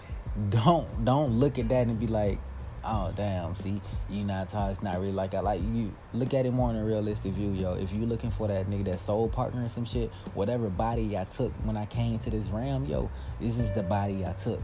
don't 0.50 1.06
don't 1.06 1.40
look 1.40 1.60
at 1.60 1.70
that 1.70 1.86
and 1.86 2.00
be 2.00 2.08
like, 2.08 2.40
oh 2.84 3.14
damn, 3.16 3.56
see, 3.56 3.80
you 4.10 4.24
not 4.24 4.50
tall. 4.50 4.70
It's 4.70 4.82
not 4.82 5.00
really 5.00 5.12
like 5.12 5.36
I 5.36 5.42
like 5.42 5.62
you. 5.62 5.94
Look 6.14 6.34
at 6.34 6.48
it 6.48 6.52
more 6.52 6.72
in 6.72 6.76
a 6.76 6.84
realistic 6.84 7.34
view, 7.34 7.52
yo. 7.52 7.74
If 7.74 7.94
you 7.94 8.08
looking 8.08 8.32
for 8.32 8.48
that 8.48 8.68
nigga, 8.68 8.86
that 8.86 9.00
soul 9.00 9.30
partner 9.30 9.64
or 9.64 9.70
some 9.70 9.86
shit, 9.86 10.12
whatever 10.34 10.70
body 10.70 11.16
I 11.16 11.26
took 11.26 11.52
when 11.64 11.78
I 11.78 11.86
came 11.86 12.18
to 12.20 12.32
this 12.32 12.48
realm, 12.48 12.86
yo, 12.86 13.12
this 13.40 13.60
is 13.60 13.72
the 13.74 13.84
body 13.84 14.26
I 14.26 14.34
took. 14.34 14.62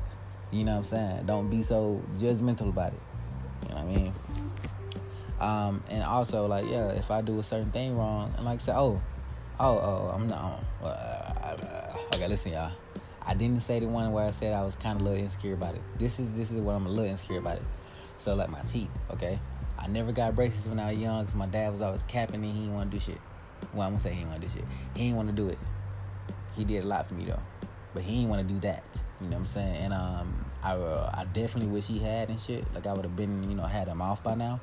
You 0.51 0.63
know 0.63 0.73
what 0.73 0.77
I'm 0.79 0.85
saying? 0.85 1.25
Don't 1.25 1.49
be 1.49 1.61
so 1.63 2.01
judgmental 2.17 2.69
about 2.69 2.93
it. 2.93 2.99
You 3.63 3.69
know 3.69 3.75
what 3.75 3.83
I 3.83 3.95
mean? 3.95 4.13
Um, 5.39 5.83
and 5.89 6.03
also 6.03 6.47
like 6.47 6.65
yeah, 6.69 6.89
if 6.89 7.11
I 7.11 7.21
do 7.21 7.39
a 7.39 7.43
certain 7.43 7.71
thing 7.71 7.97
wrong, 7.97 8.33
and 8.37 8.45
like 8.45 8.61
say 8.61 8.71
oh, 8.73 9.01
oh 9.59 9.77
oh 9.77 10.11
I'm 10.13 10.27
not. 10.27 10.63
Uh, 10.81 11.97
okay, 12.15 12.27
listen 12.27 12.53
y'all. 12.53 12.71
I 13.21 13.33
didn't 13.33 13.61
say 13.61 13.79
the 13.79 13.87
one 13.87 14.11
where 14.11 14.25
I 14.25 14.31
said 14.31 14.53
I 14.53 14.63
was 14.63 14.75
kind 14.75 14.95
of 14.95 15.01
a 15.01 15.09
little 15.09 15.23
insecure 15.23 15.53
about 15.53 15.75
it. 15.75 15.81
This 15.97 16.19
is 16.19 16.29
this 16.31 16.51
is 16.51 16.61
what 16.61 16.73
I'm 16.73 16.85
a 16.85 16.89
little 16.89 17.09
insecure 17.09 17.39
about 17.39 17.57
it. 17.57 17.63
So 18.17 18.35
like 18.35 18.49
my 18.49 18.61
teeth, 18.61 18.89
okay. 19.11 19.39
I 19.77 19.87
never 19.87 20.11
got 20.11 20.35
braces 20.35 20.67
when 20.67 20.79
I 20.79 20.91
was 20.91 20.99
young 20.99 21.25
because 21.25 21.35
my 21.35 21.47
dad 21.47 21.73
was 21.73 21.81
always 21.81 22.03
capping 22.03 22.35
and 22.35 22.45
he 22.45 22.61
didn't 22.61 22.73
want 22.73 22.91
to 22.91 22.97
do 22.97 23.03
shit. 23.03 23.19
Well, 23.73 23.87
I'm 23.87 23.93
gonna 23.93 24.01
say 24.01 24.11
he 24.11 24.19
didn't 24.19 24.29
want 24.29 24.41
to 24.41 24.47
do 24.47 24.53
shit. 24.53 24.65
He 24.95 25.03
didn't 25.03 25.17
want 25.17 25.29
to 25.29 25.35
do 25.35 25.47
it. 25.49 25.57
He 26.55 26.63
did 26.63 26.83
a 26.83 26.87
lot 26.87 27.07
for 27.07 27.15
me 27.15 27.25
though, 27.25 27.41
but 27.93 28.03
he 28.03 28.15
didn't 28.15 28.29
want 28.29 28.47
to 28.47 28.53
do 28.53 28.59
that. 28.61 28.83
You 29.21 29.27
know 29.27 29.37
what 29.37 29.41
I'm 29.43 29.47
saying? 29.47 29.75
And 29.75 29.93
um, 29.93 30.45
I 30.61 30.73
uh, 30.73 31.09
I 31.13 31.25
definitely 31.25 31.71
wish 31.71 31.87
he 31.87 31.99
had 31.99 32.29
and 32.29 32.39
shit. 32.39 32.65
Like 32.73 32.85
I 32.87 32.93
would 32.93 33.05
have 33.05 33.15
been, 33.15 33.49
you 33.49 33.55
know, 33.55 33.63
had 33.63 33.87
him 33.87 34.01
off 34.01 34.23
by 34.23 34.35
now. 34.35 34.59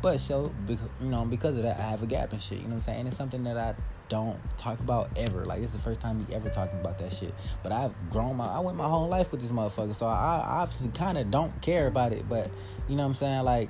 But 0.00 0.20
so, 0.20 0.52
you 0.68 0.78
know, 1.00 1.24
because 1.24 1.56
of 1.56 1.64
that, 1.64 1.80
I 1.80 1.82
have 1.82 2.02
a 2.02 2.06
gap 2.06 2.32
and 2.32 2.40
shit. 2.40 2.58
You 2.58 2.64
know 2.64 2.70
what 2.70 2.74
I'm 2.76 2.80
saying? 2.82 2.98
And 3.00 3.08
it's 3.08 3.16
something 3.16 3.42
that 3.44 3.56
I 3.56 3.74
don't 4.08 4.38
talk 4.56 4.78
about 4.80 5.10
ever. 5.16 5.44
Like 5.44 5.62
is 5.62 5.72
the 5.72 5.78
first 5.78 6.00
time 6.00 6.24
you 6.28 6.34
ever 6.34 6.48
talking 6.48 6.78
about 6.80 6.98
that 6.98 7.12
shit. 7.12 7.34
But 7.62 7.72
I've 7.72 7.92
grown 8.10 8.36
my, 8.36 8.46
I 8.46 8.60
went 8.60 8.76
my 8.76 8.88
whole 8.88 9.08
life 9.08 9.32
with 9.32 9.40
this 9.40 9.50
motherfucker, 9.50 9.94
so 9.94 10.06
I, 10.06 10.38
I 10.38 10.62
obviously 10.62 10.88
kind 10.88 11.18
of 11.18 11.30
don't 11.30 11.60
care 11.60 11.86
about 11.88 12.12
it. 12.12 12.28
But 12.28 12.50
you 12.88 12.96
know 12.96 13.02
what 13.02 13.10
I'm 13.10 13.14
saying? 13.16 13.44
Like 13.44 13.68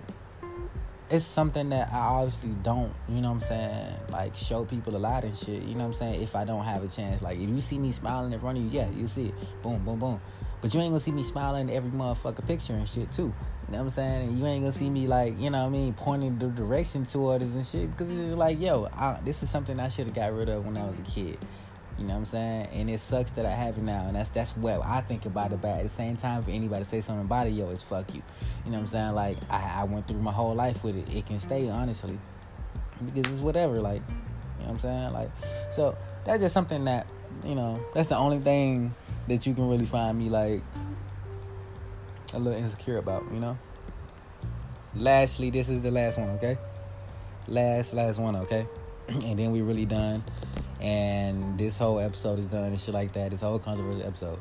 it's 1.10 1.24
something 1.24 1.70
that 1.70 1.90
I 1.92 1.98
obviously 1.98 2.50
don't, 2.62 2.92
you 3.08 3.20
know 3.20 3.32
what 3.32 3.42
I'm 3.42 3.48
saying, 3.48 3.94
like 4.10 4.36
show 4.36 4.64
people 4.64 4.94
a 4.96 4.98
lot 4.98 5.24
and 5.24 5.36
shit. 5.36 5.62
You 5.62 5.74
know 5.74 5.86
what 5.86 5.92
I'm 5.92 5.94
saying? 5.94 6.22
If 6.22 6.36
I 6.36 6.44
don't 6.44 6.64
have 6.64 6.82
a 6.84 6.88
chance, 6.88 7.22
like 7.22 7.38
if 7.38 7.48
you 7.48 7.60
see 7.60 7.78
me 7.78 7.92
smiling 7.92 8.32
in 8.32 8.40
front 8.40 8.58
of 8.58 8.64
you, 8.64 8.70
yeah, 8.70 8.88
you 8.90 9.06
see 9.06 9.26
it. 9.26 9.62
Boom, 9.62 9.82
boom, 9.84 9.98
boom. 9.98 10.20
But 10.60 10.74
you 10.74 10.80
ain't 10.80 10.90
gonna 10.90 11.00
see 11.00 11.12
me 11.12 11.22
smiling 11.22 11.70
every 11.70 11.90
motherfucker 11.90 12.46
picture 12.46 12.74
and 12.74 12.88
shit 12.88 13.10
too. 13.12 13.22
You 13.22 13.72
know 13.72 13.78
what 13.78 13.84
I'm 13.84 13.90
saying? 13.90 14.28
And 14.28 14.38
you 14.38 14.46
ain't 14.46 14.64
gonna 14.64 14.72
see 14.72 14.90
me 14.90 15.06
like, 15.06 15.38
you 15.40 15.50
know 15.50 15.60
what 15.60 15.68
I 15.68 15.70
mean, 15.70 15.94
pointing 15.94 16.38
the 16.38 16.48
direction 16.48 17.06
towards 17.06 17.54
and 17.54 17.66
shit. 17.66 17.90
Because 17.90 18.10
it's 18.10 18.20
just 18.20 18.36
like, 18.36 18.60
yo, 18.60 18.88
I, 18.92 19.20
this 19.24 19.42
is 19.42 19.50
something 19.50 19.78
I 19.78 19.88
should 19.88 20.06
have 20.06 20.14
got 20.14 20.32
rid 20.32 20.48
of 20.48 20.66
when 20.66 20.76
I 20.76 20.86
was 20.86 20.98
a 20.98 21.02
kid. 21.02 21.38
You 21.98 22.04
know 22.04 22.14
what 22.14 22.20
I'm 22.20 22.26
saying? 22.26 22.68
And 22.72 22.88
it 22.90 23.00
sucks 23.00 23.32
that 23.32 23.44
I 23.44 23.50
have 23.50 23.76
it 23.76 23.82
now. 23.82 24.06
And 24.06 24.14
that's 24.14 24.30
that's 24.30 24.56
what 24.56 24.84
I 24.86 25.00
think 25.00 25.26
about 25.26 25.52
it. 25.52 25.60
But 25.60 25.78
at 25.78 25.82
the 25.82 25.88
same 25.88 26.16
time, 26.16 26.44
for 26.44 26.50
anybody 26.50 26.84
to 26.84 26.88
say 26.88 27.00
something 27.00 27.24
about 27.24 27.48
it, 27.48 27.50
yo, 27.50 27.70
it's 27.70 27.82
fuck 27.82 28.14
you. 28.14 28.22
You 28.64 28.70
know 28.70 28.78
what 28.78 28.84
I'm 28.84 28.88
saying? 28.88 29.14
Like, 29.14 29.38
I, 29.50 29.80
I 29.80 29.84
went 29.84 30.06
through 30.06 30.20
my 30.20 30.32
whole 30.32 30.54
life 30.54 30.84
with 30.84 30.96
it. 30.96 31.12
It 31.12 31.26
can 31.26 31.40
stay, 31.40 31.68
honestly. 31.68 32.18
Because 33.04 33.32
it's 33.32 33.42
whatever. 33.42 33.80
Like, 33.80 34.02
you 34.08 34.66
know 34.66 34.72
what 34.72 34.74
I'm 34.74 34.80
saying? 34.80 35.12
Like, 35.12 35.30
so 35.72 35.96
that's 36.24 36.40
just 36.40 36.54
something 36.54 36.84
that, 36.84 37.08
you 37.44 37.56
know, 37.56 37.84
that's 37.94 38.08
the 38.08 38.16
only 38.16 38.38
thing 38.38 38.94
that 39.26 39.44
you 39.44 39.54
can 39.54 39.68
really 39.68 39.86
find 39.86 40.16
me, 40.16 40.28
like, 40.28 40.62
a 42.32 42.38
little 42.38 42.58
insecure 42.58 42.98
about, 42.98 43.24
you 43.32 43.40
know? 43.40 43.58
Lastly, 44.94 45.50
this 45.50 45.68
is 45.68 45.82
the 45.82 45.90
last 45.90 46.18
one, 46.18 46.30
okay? 46.30 46.56
Last, 47.48 47.92
last 47.92 48.18
one, 48.18 48.36
okay? 48.36 48.66
and 49.08 49.38
then 49.38 49.52
we 49.52 49.62
really 49.62 49.86
done 49.86 50.22
and 50.80 51.58
this 51.58 51.78
whole 51.78 51.98
episode 51.98 52.38
is 52.38 52.46
done 52.46 52.64
and 52.64 52.80
shit 52.80 52.94
like 52.94 53.12
that. 53.12 53.30
This 53.30 53.40
whole 53.40 53.58
controversial 53.58 54.06
episode. 54.06 54.38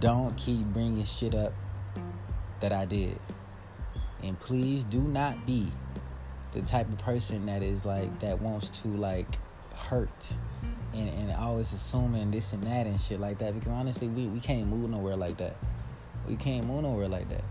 Don't 0.00 0.36
keep 0.36 0.64
bringing 0.66 1.04
shit 1.04 1.34
up 1.34 1.52
that 2.60 2.72
I 2.72 2.84
did, 2.84 3.18
and 4.22 4.38
please 4.40 4.84
do 4.84 5.00
not 5.00 5.46
be 5.46 5.70
the 6.52 6.62
type 6.62 6.88
of 6.88 6.98
person 6.98 7.46
that 7.46 7.62
is 7.62 7.84
like 7.86 8.20
that 8.20 8.40
wants 8.40 8.68
to 8.82 8.88
like 8.88 9.38
hurt 9.74 10.34
and, 10.94 11.08
and 11.08 11.32
always 11.32 11.72
assuming 11.72 12.30
this 12.30 12.52
and 12.52 12.62
that 12.64 12.86
and 12.86 13.00
shit 13.00 13.20
like 13.20 13.38
that. 13.38 13.54
Because 13.54 13.70
honestly, 13.70 14.08
we, 14.08 14.26
we 14.26 14.40
can't 14.40 14.66
move 14.66 14.90
nowhere 14.90 15.16
like 15.16 15.38
that. 15.38 15.56
We 16.28 16.36
can't 16.36 16.66
move 16.66 16.82
nowhere 16.82 17.08
like 17.08 17.28
that. 17.30 17.44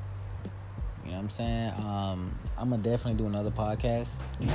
You 1.12 1.18
know 1.18 1.24
what 1.24 1.26
I'm 1.26 1.30
saying? 1.32 1.74
Um, 1.80 2.36
I'm 2.58 2.70
gonna 2.70 2.82
definitely 2.82 3.22
do 3.22 3.28
another 3.28 3.52
podcast. 3.52 4.14
You 4.40 4.48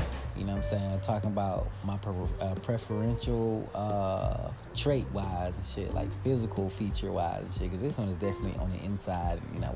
know 0.45 0.55
what 0.55 0.57
I'm 0.57 0.63
saying? 0.63 1.01
Talking 1.01 1.29
about 1.29 1.69
my 1.85 1.99
uh, 2.41 2.55
preferential 2.55 3.69
uh, 3.75 4.51
trait 4.75 5.07
wise 5.13 5.59
and 5.59 5.67
shit, 5.67 5.93
like 5.93 6.09
physical 6.25 6.71
feature 6.71 7.13
wise 7.13 7.43
and 7.43 7.53
shit. 7.53 7.63
Because 7.65 7.83
this 7.83 7.99
one 7.99 8.09
is 8.09 8.17
definitely 8.17 8.59
on 8.59 8.71
the 8.71 8.83
inside. 8.83 9.39
You 9.53 9.61
know, 9.61 9.75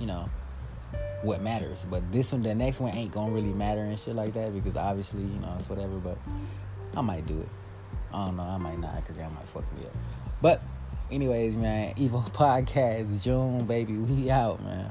you 0.00 0.06
know, 0.06 0.28
what 1.22 1.42
matters. 1.42 1.86
But 1.88 2.10
this 2.10 2.32
one, 2.32 2.42
the 2.42 2.56
next 2.56 2.80
one 2.80 2.92
ain't 2.92 3.12
gonna 3.12 3.30
really 3.30 3.52
matter 3.52 3.82
and 3.82 3.96
shit 3.96 4.16
like 4.16 4.34
that 4.34 4.52
because 4.52 4.74
obviously, 4.74 5.22
you 5.22 5.38
know, 5.38 5.54
it's 5.56 5.68
whatever. 5.68 5.94
But 5.98 6.18
I 6.96 7.02
might 7.02 7.26
do 7.26 7.38
it. 7.38 7.48
I 8.12 8.26
don't 8.26 8.36
know. 8.36 8.42
I 8.42 8.56
might 8.56 8.80
not 8.80 8.96
because 8.96 9.18
that 9.18 9.32
might 9.32 9.48
fuck 9.48 9.72
me 9.78 9.86
up. 9.86 9.94
But 10.42 10.60
anyways, 11.08 11.56
man, 11.56 11.94
Evil 11.96 12.22
Podcast, 12.32 13.22
June, 13.22 13.64
baby, 13.64 13.96
we 13.96 14.28
out, 14.28 14.60
man. 14.64 14.90